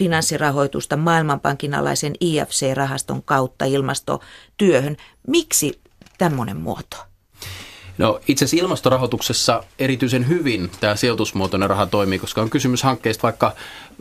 finanssirahoitusta 0.00 0.96
Maailmanpankin 0.96 1.74
alaisen 1.74 2.12
IFC-rahaston 2.20 3.22
kautta 3.22 3.64
ilmastotyöhön. 3.64 4.96
Miksi 5.26 5.80
tämmöinen 6.18 6.56
muoto? 6.56 6.96
No 7.98 8.20
itse 8.28 8.44
asiassa 8.44 8.64
ilmastorahoituksessa 8.64 9.64
erityisen 9.78 10.28
hyvin 10.28 10.70
tämä 10.80 10.96
sijoitusmuotoinen 10.96 11.70
raha 11.70 11.86
toimii, 11.86 12.18
koska 12.18 12.42
on 12.42 12.50
kysymys 12.50 12.82
hankkeista, 12.82 13.22
vaikka 13.22 13.52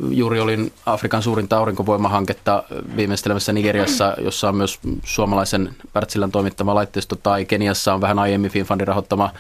juuri 0.10 0.40
olin 0.40 0.74
Afrikan 0.86 1.24
suurinta 1.24 1.58
aurinkovoimahanketta 1.58 2.64
viimeistelemässä 2.96 3.54
Nigeriassa, 3.54 4.16
jossa 4.18 4.50
on 4.50 4.56
myös 4.56 4.80
suomalaisen 5.04 5.76
Pärtsilän 5.94 6.32
toimittama 6.32 6.76
laitteisto, 6.76 7.16
tai 7.16 7.46
Keniassa 7.46 7.94
on 7.94 8.02
vähän 8.02 8.20
aiemmin 8.20 8.52
FinFundin 8.52 8.88
rahoittama 8.88 9.34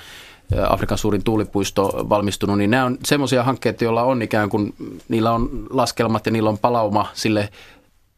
Afrikan 0.70 0.98
suurin 0.98 1.24
tuulipuisto 1.24 2.06
valmistunut, 2.10 2.58
niin 2.58 2.72
nämä 2.72 2.86
on 2.86 2.98
semmoisia 3.06 3.44
hankkeita, 3.44 3.84
joilla 3.84 4.04
on 4.04 4.22
ikään 4.22 4.50
kuin, 4.50 4.74
niillä 5.10 5.32
on 5.32 5.50
laskelmat 5.70 6.26
ja 6.26 6.32
niillä 6.32 6.50
on 6.50 6.58
palauma 6.58 7.08
sille 7.14 7.50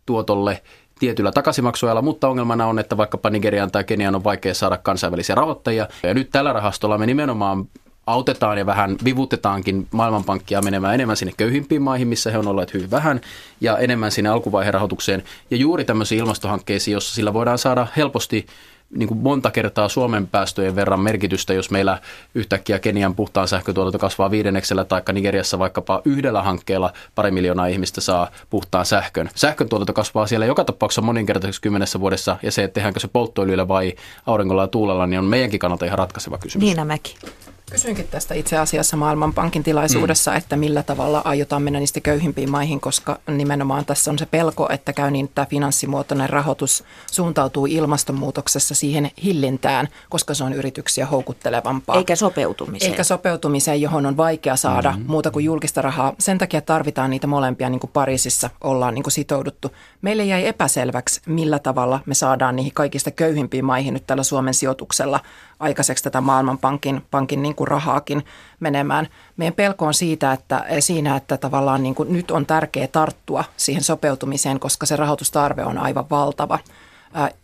tuotolle 0.06 0.62
tietyllä 1.00 1.32
takaisinmaksuajalla, 1.32 2.02
mutta 2.02 2.28
ongelmana 2.28 2.68
on, 2.68 2.80
että 2.80 2.98
vaikkapa 2.98 3.30
Nigerian 3.30 3.72
tai 3.72 3.84
Kenian 3.84 4.16
on 4.16 4.24
vaikea 4.24 4.54
saada 4.54 4.78
kansainvälisiä 4.78 5.36
rahoittajia. 5.36 5.88
Ja 6.04 6.14
nyt 6.14 6.30
tällä 6.32 6.54
rahastolla 6.54 6.98
me 6.98 7.06
nimenomaan 7.06 7.68
autetaan 8.08 8.58
ja 8.58 8.66
vähän 8.66 8.96
vivutetaankin 9.04 9.88
Maailmanpankkia 9.92 10.62
menemään 10.62 10.94
enemmän 10.94 11.18
sinne 11.18 11.34
köyhimpiin 11.38 11.82
maihin, 11.82 12.08
missä 12.08 12.32
he 12.32 12.38
on 12.38 12.48
olleet 12.48 12.74
hyvin 12.74 12.92
vähän, 12.92 13.22
ja 13.62 13.78
enemmän 13.78 14.12
sinne 14.12 14.30
alkuvaiheen 14.30 14.74
rahoitukseen. 14.74 15.24
Ja 15.52 15.58
juuri 15.58 15.86
tämmöisiin 15.86 16.20
ilmastohankkeisiin, 16.20 16.94
jossa 16.94 17.16
sillä 17.16 17.34
voidaan 17.34 17.58
saada 17.58 17.88
helposti 17.98 18.46
niin 18.96 19.08
kuin 19.08 19.18
monta 19.18 19.52
kertaa 19.52 19.90
Suomen 19.90 20.28
päästöjen 20.28 20.76
verran 20.76 21.00
merkitystä, 21.00 21.54
jos 21.54 21.72
meillä 21.72 22.02
yhtäkkiä 22.36 22.80
Kenian 22.80 23.16
puhtaan 23.16 23.48
sähkötuotanto 23.48 24.00
kasvaa 24.00 24.32
viidenneksellä, 24.32 24.84
tai 24.84 25.02
Nigeriassa 25.14 25.60
vaikkapa 25.60 26.02
yhdellä 26.06 26.44
hankkeella 26.44 26.94
pari 27.16 27.32
miljoonaa 27.32 27.68
ihmistä 27.68 28.02
saa 28.02 28.32
puhtaan 28.50 28.86
sähkön. 28.86 29.30
Sähkön 29.36 29.70
tuotanto 29.70 29.94
kasvaa 29.94 30.28
siellä 30.28 30.46
joka 30.46 30.64
tapauksessa 30.64 31.02
moninkertaisesti 31.02 31.62
kymmenessä 31.62 32.00
vuodessa, 32.00 32.38
ja 32.44 32.52
se, 32.52 32.64
että 32.64 32.74
tehdäänkö 32.74 33.00
se 33.00 33.08
polttoöljyllä 33.08 33.68
vai 33.68 33.94
auringolla 34.26 34.64
ja 34.64 34.68
tuulella, 34.68 35.08
niin 35.08 35.20
on 35.20 35.26
meidänkin 35.26 35.60
kannalta 35.60 35.86
ihan 35.86 36.00
ratkaiseva 36.00 36.38
kysymys. 36.38 36.66
Niina 36.66 36.86
Mäki. 36.86 37.16
Kysyinkin 37.72 38.08
tästä 38.08 38.34
itse 38.34 38.58
asiassa 38.58 38.98
Maailmanpankin 38.98 39.64
tilaisuudessa, 39.64 40.32
mm. 40.32 40.38
että 40.38 40.56
millä 40.56 40.84
tavalla 40.84 41.22
aiotaan 41.26 41.62
mennä 41.62 41.80
niistä 41.80 42.00
köyhimpiin 42.00 42.52
maihin, 42.52 42.80
koska 42.80 43.20
nimenomaan 43.28 43.86
tässä 43.86 44.12
on 44.12 44.20
se 44.20 44.26
pelko, 44.26 44.68
että 44.72 44.94
käy 44.94 45.12
niin, 45.12 45.26
että 45.26 45.36
tämä 45.36 45.46
finanssimuotoinen 45.46 46.30
rahoitus 46.30 46.84
suuntautuu 47.12 47.66
ilmastonmuutoksessa 47.66 48.76
siihen 48.76 49.12
hillintään, 49.24 49.88
koska 50.10 50.34
se 50.34 50.44
on 50.44 50.54
yrityksiä 50.54 51.06
houkuttelevampaa. 51.06 51.96
Eikä 51.96 52.16
sopeutumiseen. 52.16 52.92
Eikä 52.92 53.04
sopeutumiseen, 53.04 53.82
johon 53.82 54.06
on 54.06 54.18
vaikea 54.18 54.56
saada 54.56 54.94
mm. 54.98 55.04
muuta 55.08 55.32
kuin 55.32 55.46
julkista 55.46 55.82
rahaa. 55.82 56.14
Sen 56.20 56.38
takia 56.38 56.62
tarvitaan 56.62 57.10
niitä 57.10 57.28
molempia, 57.28 57.70
niin 57.70 57.80
kuin 57.80 57.92
Pariisissa 57.94 58.50
ollaan 58.62 58.94
niin 58.94 59.04
kuin 59.04 59.14
sitouduttu. 59.14 59.72
Meille 60.02 60.26
jäi 60.26 60.48
epäselväksi, 60.48 61.22
millä 61.26 61.60
tavalla 61.60 62.00
me 62.06 62.14
saadaan 62.14 62.56
niihin 62.56 62.74
kaikista 62.74 63.12
köyhimpiin 63.12 63.66
maihin 63.66 63.94
nyt 63.94 64.08
tällä 64.08 64.24
Suomen 64.24 64.54
sijoituksella 64.54 65.20
aikaiseksi 65.62 66.04
tätä 66.04 66.22
Maailmanpankin 66.22 67.06
pankin 67.12 67.42
niin 67.42 67.56
kuin 67.56 67.68
rahaakin 67.68 68.24
menemään. 68.60 69.08
Meidän 69.38 69.54
pelko 69.54 69.86
on 69.86 69.94
siitä, 69.94 70.34
että 70.34 70.66
siinä, 70.80 71.16
että 71.16 71.38
tavallaan 71.38 71.84
niin 71.84 71.96
kuin 71.96 72.14
nyt 72.14 72.32
on 72.32 72.46
tärkeää 72.46 72.88
tarttua 72.88 73.44
siihen 73.58 73.84
sopeutumiseen, 73.84 74.60
koska 74.60 74.86
se 74.86 74.96
rahoitustarve 74.96 75.64
on 75.64 75.78
aivan 75.78 76.10
valtava 76.10 76.60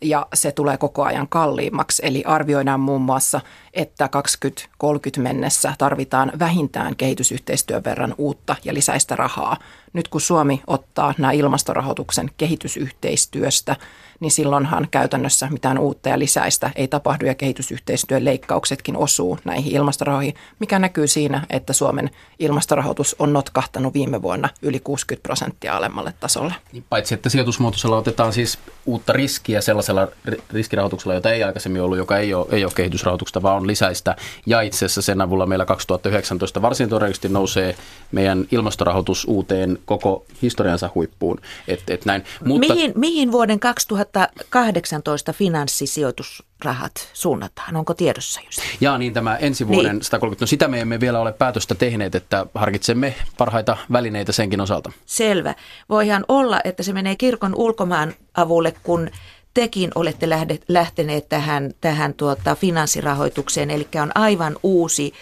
ja 0.01 0.27
se 0.33 0.51
tulee 0.51 0.77
koko 0.77 1.03
ajan 1.03 1.27
kalliimmaksi. 1.29 2.01
Eli 2.05 2.23
arvioidaan 2.25 2.79
muun 2.79 3.01
muassa, 3.01 3.41
että 3.77 4.07
2030 4.07 5.21
mennessä 5.21 5.73
tarvitaan 5.77 6.31
vähintään 6.39 6.95
kehitysyhteistyön 6.95 7.83
verran 7.83 8.15
uutta 8.17 8.55
ja 8.63 8.73
lisäistä 8.73 9.15
rahaa. 9.15 9.57
Nyt 9.93 10.07
kun 10.07 10.21
Suomi 10.21 10.61
ottaa 10.67 11.13
nämä 11.17 11.31
ilmastorahoituksen 11.31 12.31
kehitysyhteistyöstä, 12.37 13.75
niin 14.19 14.31
silloinhan 14.31 14.87
käytännössä 14.91 15.47
mitään 15.51 15.79
uutta 15.79 16.09
ja 16.09 16.19
lisäistä 16.19 16.71
ei 16.75 16.87
tapahdu 16.87 17.25
ja 17.25 17.35
kehitysyhteistyön 17.35 18.25
leikkauksetkin 18.25 18.97
osuu 18.97 19.39
näihin 19.45 19.73
ilmastorahoihin, 19.73 20.33
mikä 20.59 20.79
näkyy 20.79 21.07
siinä, 21.07 21.45
että 21.49 21.73
Suomen 21.73 22.09
ilmastorahoitus 22.39 23.15
on 23.19 23.33
notkahtanut 23.33 23.93
viime 23.93 24.21
vuonna 24.21 24.49
yli 24.61 24.79
60 24.79 25.23
prosenttia 25.23 25.77
alemmalle 25.77 26.13
tasolle. 26.19 26.53
Niin 26.71 26.85
paitsi 26.89 27.13
että 27.13 27.29
sijoitusmuotoisella 27.29 27.97
otetaan 27.97 28.33
siis 28.33 28.59
uutta 28.85 29.13
riskiä 29.13 29.61
sellaisella 29.61 30.07
riskirahoituksella, 30.51 31.13
jota 31.13 31.31
ei 31.31 31.43
aikaisemmin 31.43 31.81
ollut, 31.81 31.97
joka 31.97 32.17
ei 32.17 32.33
ole, 32.33 32.47
ei 32.51 32.63
ole 32.63 32.71
kehitysrahoituksesta, 32.75 33.41
vaan 33.41 33.57
on 33.57 33.66
lisäistä. 33.67 34.15
Ja 34.45 34.61
itse 34.61 34.85
asiassa 34.85 35.01
sen 35.01 35.21
avulla 35.21 35.45
meillä 35.45 35.65
2019 35.65 36.61
varsin 36.61 36.89
todennäköisesti 36.89 37.29
nousee 37.29 37.75
meidän 38.11 38.45
ilmastorahoitus 38.51 39.25
uuteen 39.27 39.79
koko 39.85 40.25
historiansa 40.41 40.89
huippuun. 40.95 41.41
Et, 41.67 41.83
et 41.89 42.05
näin. 42.05 42.23
Mutta, 42.45 42.73
mihin, 42.73 42.93
mihin 42.95 43.31
vuoden 43.31 43.59
2018 43.59 45.33
finanssisijoitusrahat 45.33 47.09
suunnataan? 47.13 47.75
Onko 47.75 47.93
tiedossa 47.93 48.41
just? 48.45 48.59
Jaa, 48.81 48.97
niin 48.97 49.13
tämä 49.13 49.35
ensi 49.35 49.67
vuoden 49.67 49.95
niin. 49.95 50.03
130. 50.03 50.43
No 50.43 50.47
sitä 50.47 50.67
me 50.67 50.79
emme 50.79 50.99
vielä 50.99 51.19
ole 51.19 51.33
päätöstä 51.33 51.75
tehneet, 51.75 52.15
että 52.15 52.45
harkitsemme 52.55 53.15
parhaita 53.37 53.77
välineitä 53.91 54.31
senkin 54.31 54.61
osalta. 54.61 54.91
Selvä. 55.05 55.55
Voihan 55.89 56.25
olla, 56.27 56.61
että 56.63 56.83
se 56.83 56.93
menee 56.93 57.15
kirkon 57.15 57.55
ulkomaan 57.55 58.13
avulle, 58.35 58.73
kun 58.83 59.09
tekin 59.57 59.91
olette 59.95 60.29
lähteneet 60.67 61.29
tähän, 61.29 61.73
tähän 61.81 62.13
tuota 62.13 62.55
finanssirahoitukseen, 62.55 63.71
eli 63.71 63.87
on 64.01 64.11
aivan 64.15 64.55
uusi 64.63 65.13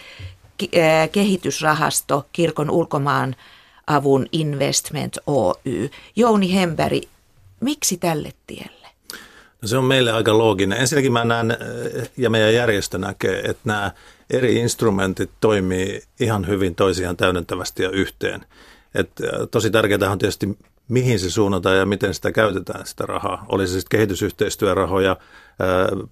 kehitysrahasto 1.12 2.26
kirkon 2.32 2.70
ulkomaan 2.70 3.36
avun 3.86 4.26
Investment 4.32 5.18
Oy. 5.26 5.90
Jouni 6.16 6.54
Hemberg, 6.54 7.02
miksi 7.60 7.96
tälle 7.96 8.32
tielle? 8.46 8.88
No 9.62 9.68
se 9.68 9.78
on 9.78 9.84
meille 9.84 10.12
aika 10.12 10.38
looginen. 10.38 10.80
Ensinnäkin 10.80 11.12
mä 11.12 11.24
näen, 11.24 11.56
ja 12.16 12.30
meidän 12.30 12.54
järjestö 12.54 12.98
näkee, 12.98 13.40
että 13.40 13.62
nämä 13.64 13.92
eri 14.30 14.56
instrumentit 14.56 15.30
toimii 15.40 16.02
ihan 16.20 16.46
hyvin 16.46 16.74
toisiaan 16.74 17.16
täydentävästi 17.16 17.82
ja 17.82 17.90
yhteen. 17.90 18.46
Et 18.94 19.10
tosi 19.50 19.70
tärkeää 19.70 20.10
on 20.10 20.18
tietysti 20.18 20.58
mihin 20.88 21.18
se 21.18 21.30
suunnataan 21.30 21.76
ja 21.76 21.86
miten 21.86 22.14
sitä 22.14 22.32
käytetään 22.32 22.86
sitä 22.86 23.06
rahaa. 23.06 23.46
Oli 23.48 23.66
se 23.66 23.72
sitten 23.72 23.98
kehitysyhteistyörahoja, 23.98 25.16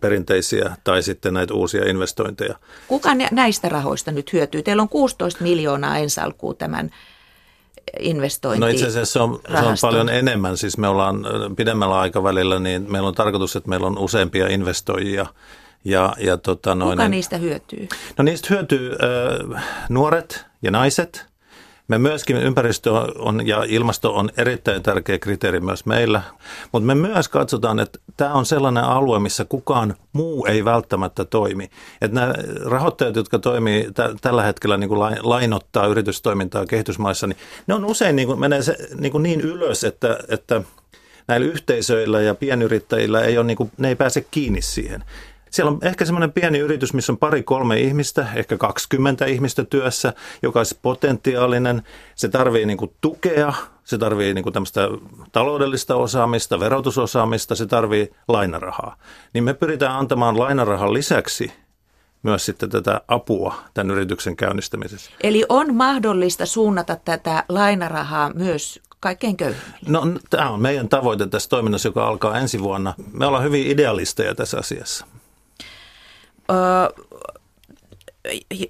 perinteisiä 0.01 0.77
tai 0.85 1.03
sitten 1.03 1.35
näitä 1.35 1.55
uusia 1.55 1.91
investointeja. 1.91 2.55
Kuka 2.89 3.11
näistä 3.31 3.69
rahoista 3.69 4.13
nyt 4.13 4.33
hyötyy? 4.33 4.63
Teillä 4.63 4.83
on 4.83 4.89
16 4.89 5.43
miljoonaa 5.43 5.99
ensi 5.99 6.21
alkuun 6.21 6.57
tämän 6.57 6.91
investointi. 7.99 8.61
No 8.61 8.67
itse 8.67 8.87
asiassa 8.87 9.13
se 9.13 9.19
on, 9.19 9.41
se 9.51 9.67
on 9.67 9.77
paljon 9.81 10.09
enemmän. 10.09 10.57
Siis 10.57 10.79
me 10.79 10.89
ollaan 10.89 11.27
pidemmällä 11.57 11.99
aikavälillä, 11.99 12.59
niin 12.59 12.93
meillä 12.93 13.09
on 13.09 13.15
tarkoitus, 13.15 13.57
että 13.57 13.69
meillä 13.69 13.87
on 13.87 13.99
useampia 13.99 14.49
investoijia. 14.49 15.27
Ja, 15.85 16.15
ja 16.19 16.37
tota 16.37 16.75
noin, 16.75 16.99
Kuka 16.99 17.09
niistä 17.09 17.37
hyötyy? 17.37 17.89
No 18.19 18.25
niistä 18.25 18.49
hyötyy 18.51 18.93
äh, 19.53 19.65
nuoret 19.89 20.47
ja 20.63 20.71
naiset– 20.71 21.27
me 21.89 21.99
myöskin 21.99 22.37
ympäristö 22.37 22.93
on, 23.19 23.47
ja 23.47 23.65
ilmasto 23.69 24.15
on 24.15 24.31
erittäin 24.37 24.83
tärkeä 24.83 25.19
kriteeri 25.19 25.61
myös 25.61 25.87
meillä, 25.87 26.23
mutta 26.73 26.87
me 26.87 26.95
myös 26.95 27.29
katsotaan, 27.29 27.81
että 27.81 27.99
tämä 28.17 28.33
on 28.33 28.47
sellainen 28.47 28.85
alue, 28.85 29.19
missä 29.19 29.45
kukaan 29.45 29.95
muu 30.13 30.47
ei 30.47 30.65
välttämättä 30.65 31.25
toimi. 31.25 31.71
Että 32.01 32.15
nämä 32.15 32.35
rahoittajat, 32.65 33.17
jotka 33.17 33.39
toimii 33.39 33.85
t- 33.85 34.21
tällä 34.21 34.43
hetkellä 34.43 34.77
niin 34.77 34.89
kuin 34.89 35.01
lainottaa 35.23 35.87
yritystoimintaa 35.87 36.67
kehitysmaissa, 36.67 37.27
niin 37.27 37.39
ne 37.67 37.75
on 37.75 37.85
usein 37.85 38.17
niin 38.17 38.29
kuin, 38.29 38.41
menee 38.41 38.63
se, 38.63 38.77
niin, 38.99 39.13
kuin 39.13 39.23
niin 39.23 39.41
ylös, 39.41 39.85
että, 39.85 40.19
että 40.29 40.63
näillä 41.29 41.47
yhteisöillä 41.47 42.21
ja 42.21 42.35
pienyrittäjillä 42.35 43.21
ei 43.21 43.39
ole, 43.39 43.47
niin 43.47 43.57
kuin, 43.57 43.73
ne 43.79 43.89
ei 43.89 43.97
pääse 43.97 44.27
kiinni 44.31 44.63
siihen. 44.63 45.05
Siellä 45.55 45.71
on 45.71 45.79
ehkä 45.83 46.05
semmoinen 46.05 46.33
pieni 46.33 46.59
yritys, 46.59 46.95
missä 46.95 47.13
on 47.13 47.19
pari-kolme 47.19 47.81
ihmistä, 47.81 48.27
ehkä 48.35 48.57
20 48.57 49.25
ihmistä 49.25 49.65
työssä, 49.65 50.13
joka 50.43 50.61
olisi 50.61 50.79
potentiaalinen. 50.83 51.83
Se 52.15 52.29
tarvii 52.29 52.67
niin 52.67 52.77
kuin 52.77 52.95
tukea, 53.01 53.53
se 53.85 53.99
tarvii 53.99 54.35
niin 54.35 54.43
kuin 54.43 54.53
tämmöistä 54.53 54.89
taloudellista 55.33 55.97
osaamista, 55.97 56.61
verotusosaamista, 56.61 57.55
se 57.55 57.67
tarvii 57.67 58.11
lainarahaa. 58.29 58.97
Niin 59.35 59.45
me 59.45 59.55
pyritään 59.55 59.99
antamaan 59.99 60.39
lainarahan 60.39 60.95
lisäksi 60.95 61.53
myös 62.23 62.47
sitten 62.47 62.71
tätä 62.71 63.01
apua 63.09 63.55
tämän 63.75 63.91
yrityksen 63.91 64.37
käynnistämisessä. 64.37 65.11
Eli 65.23 65.45
on 65.49 65.75
mahdollista 65.75 66.47
suunnata 66.47 66.97
tätä 67.05 67.45
lainarahaa 67.49 68.31
myös 68.35 68.81
kaikkein 69.01 69.37
köyhimmille? 69.37 69.89
No 69.89 70.03
tämä 70.31 70.51
on 70.51 70.61
meidän 70.61 70.89
tavoite 70.89 71.27
tässä 71.27 71.49
toiminnassa, 71.49 71.89
joka 71.89 72.07
alkaa 72.07 72.39
ensi 72.39 72.61
vuonna. 72.61 72.95
Me 73.13 73.27
ollaan 73.27 73.45
hyvin 73.45 73.67
idealisteja 73.67 74.35
tässä 74.35 74.59
asiassa 74.59 75.07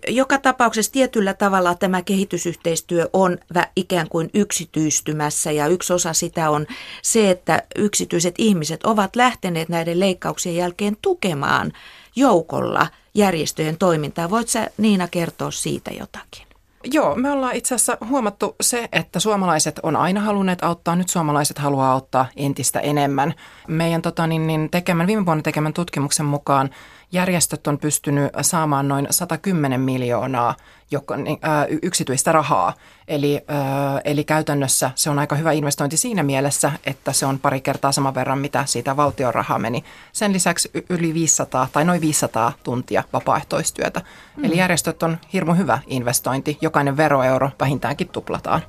joka 0.08 0.38
tapauksessa 0.38 0.92
tietyllä 0.92 1.34
tavalla 1.34 1.74
tämä 1.74 2.02
kehitysyhteistyö 2.02 3.08
on 3.12 3.38
ikään 3.76 4.08
kuin 4.08 4.30
yksityistymässä 4.34 5.52
ja 5.52 5.66
yksi 5.66 5.92
osa 5.92 6.12
sitä 6.12 6.50
on 6.50 6.66
se, 7.02 7.30
että 7.30 7.62
yksityiset 7.76 8.34
ihmiset 8.38 8.84
ovat 8.84 9.16
lähteneet 9.16 9.68
näiden 9.68 10.00
leikkauksien 10.00 10.56
jälkeen 10.56 10.96
tukemaan 11.02 11.72
joukolla 12.16 12.86
järjestöjen 13.14 13.76
toimintaa. 13.76 14.30
Voit 14.30 14.48
sä 14.48 14.70
Niina 14.78 15.08
kertoa 15.08 15.50
siitä 15.50 15.90
jotakin? 15.90 16.46
Joo, 16.92 17.14
me 17.14 17.30
ollaan 17.30 17.56
itse 17.56 17.74
asiassa 17.74 17.98
huomattu 18.08 18.56
se, 18.60 18.88
että 18.92 19.20
suomalaiset 19.20 19.80
on 19.82 19.96
aina 19.96 20.20
halunneet 20.20 20.64
auttaa, 20.64 20.96
nyt 20.96 21.08
suomalaiset 21.08 21.58
haluaa 21.58 21.92
auttaa 21.92 22.26
entistä 22.36 22.80
enemmän. 22.80 23.34
Meidän 23.68 24.02
tota, 24.02 24.26
niin, 24.26 24.46
niin, 24.46 24.70
tekemän, 24.70 25.06
viime 25.06 25.26
vuonna 25.26 25.42
tekemän 25.42 25.72
tutkimuksen 25.72 26.26
mukaan 26.26 26.70
järjestöt 27.14 27.66
on 27.66 27.78
pystynyt 27.78 28.32
saamaan 28.42 28.88
noin 28.88 29.06
110 29.10 29.80
miljoonaa 29.80 30.54
joka, 30.90 31.16
niin, 31.16 31.38
ää, 31.42 31.66
yksityistä 31.82 32.32
rahaa. 32.32 32.72
Eli, 33.08 33.40
ää, 33.48 34.00
eli 34.04 34.24
käytännössä 34.24 34.90
se 34.94 35.10
on 35.10 35.18
aika 35.18 35.36
hyvä 35.36 35.52
investointi 35.52 35.96
siinä 35.96 36.22
mielessä, 36.22 36.72
että 36.86 37.12
se 37.12 37.26
on 37.26 37.38
pari 37.38 37.60
kertaa 37.60 37.92
saman 37.92 38.14
verran, 38.14 38.38
mitä 38.38 38.64
siitä 38.66 38.96
valtion 38.96 39.34
rahaa 39.34 39.58
meni. 39.58 39.84
Sen 40.12 40.32
lisäksi 40.32 40.70
yli 40.90 41.14
500 41.14 41.68
tai 41.72 41.84
noin 41.84 42.00
500 42.00 42.52
tuntia 42.62 43.04
vapaaehtoistyötä. 43.12 44.00
Mm. 44.36 44.44
Eli 44.44 44.58
järjestöt 44.58 45.02
on 45.02 45.18
hirmu 45.32 45.54
hyvä 45.54 45.78
investointi. 45.86 46.58
Jokainen 46.60 46.96
veroeuro 46.96 47.50
vähintäänkin 47.60 48.08
tuplataan. 48.08 48.62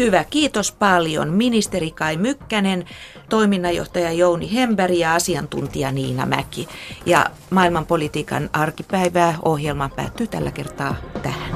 Hyvä, 0.00 0.24
kiitos 0.24 0.72
paljon 0.72 1.28
ministeri 1.30 1.90
Kai 1.90 2.16
Mykkänen, 2.16 2.84
toiminnanjohtaja 3.28 4.12
Jouni 4.12 4.54
Hemberg 4.54 4.94
ja 4.94 5.14
asiantuntija 5.14 5.92
Niina 5.92 6.26
Mäki. 6.26 6.68
Ja 7.06 7.26
maailmanpolitiikan 7.50 8.50
arkipäivää 8.52 9.38
ohjelma 9.42 9.88
päättyy 9.88 10.26
tällä 10.26 10.50
kertaa 10.50 10.96
tähän. 11.22 11.50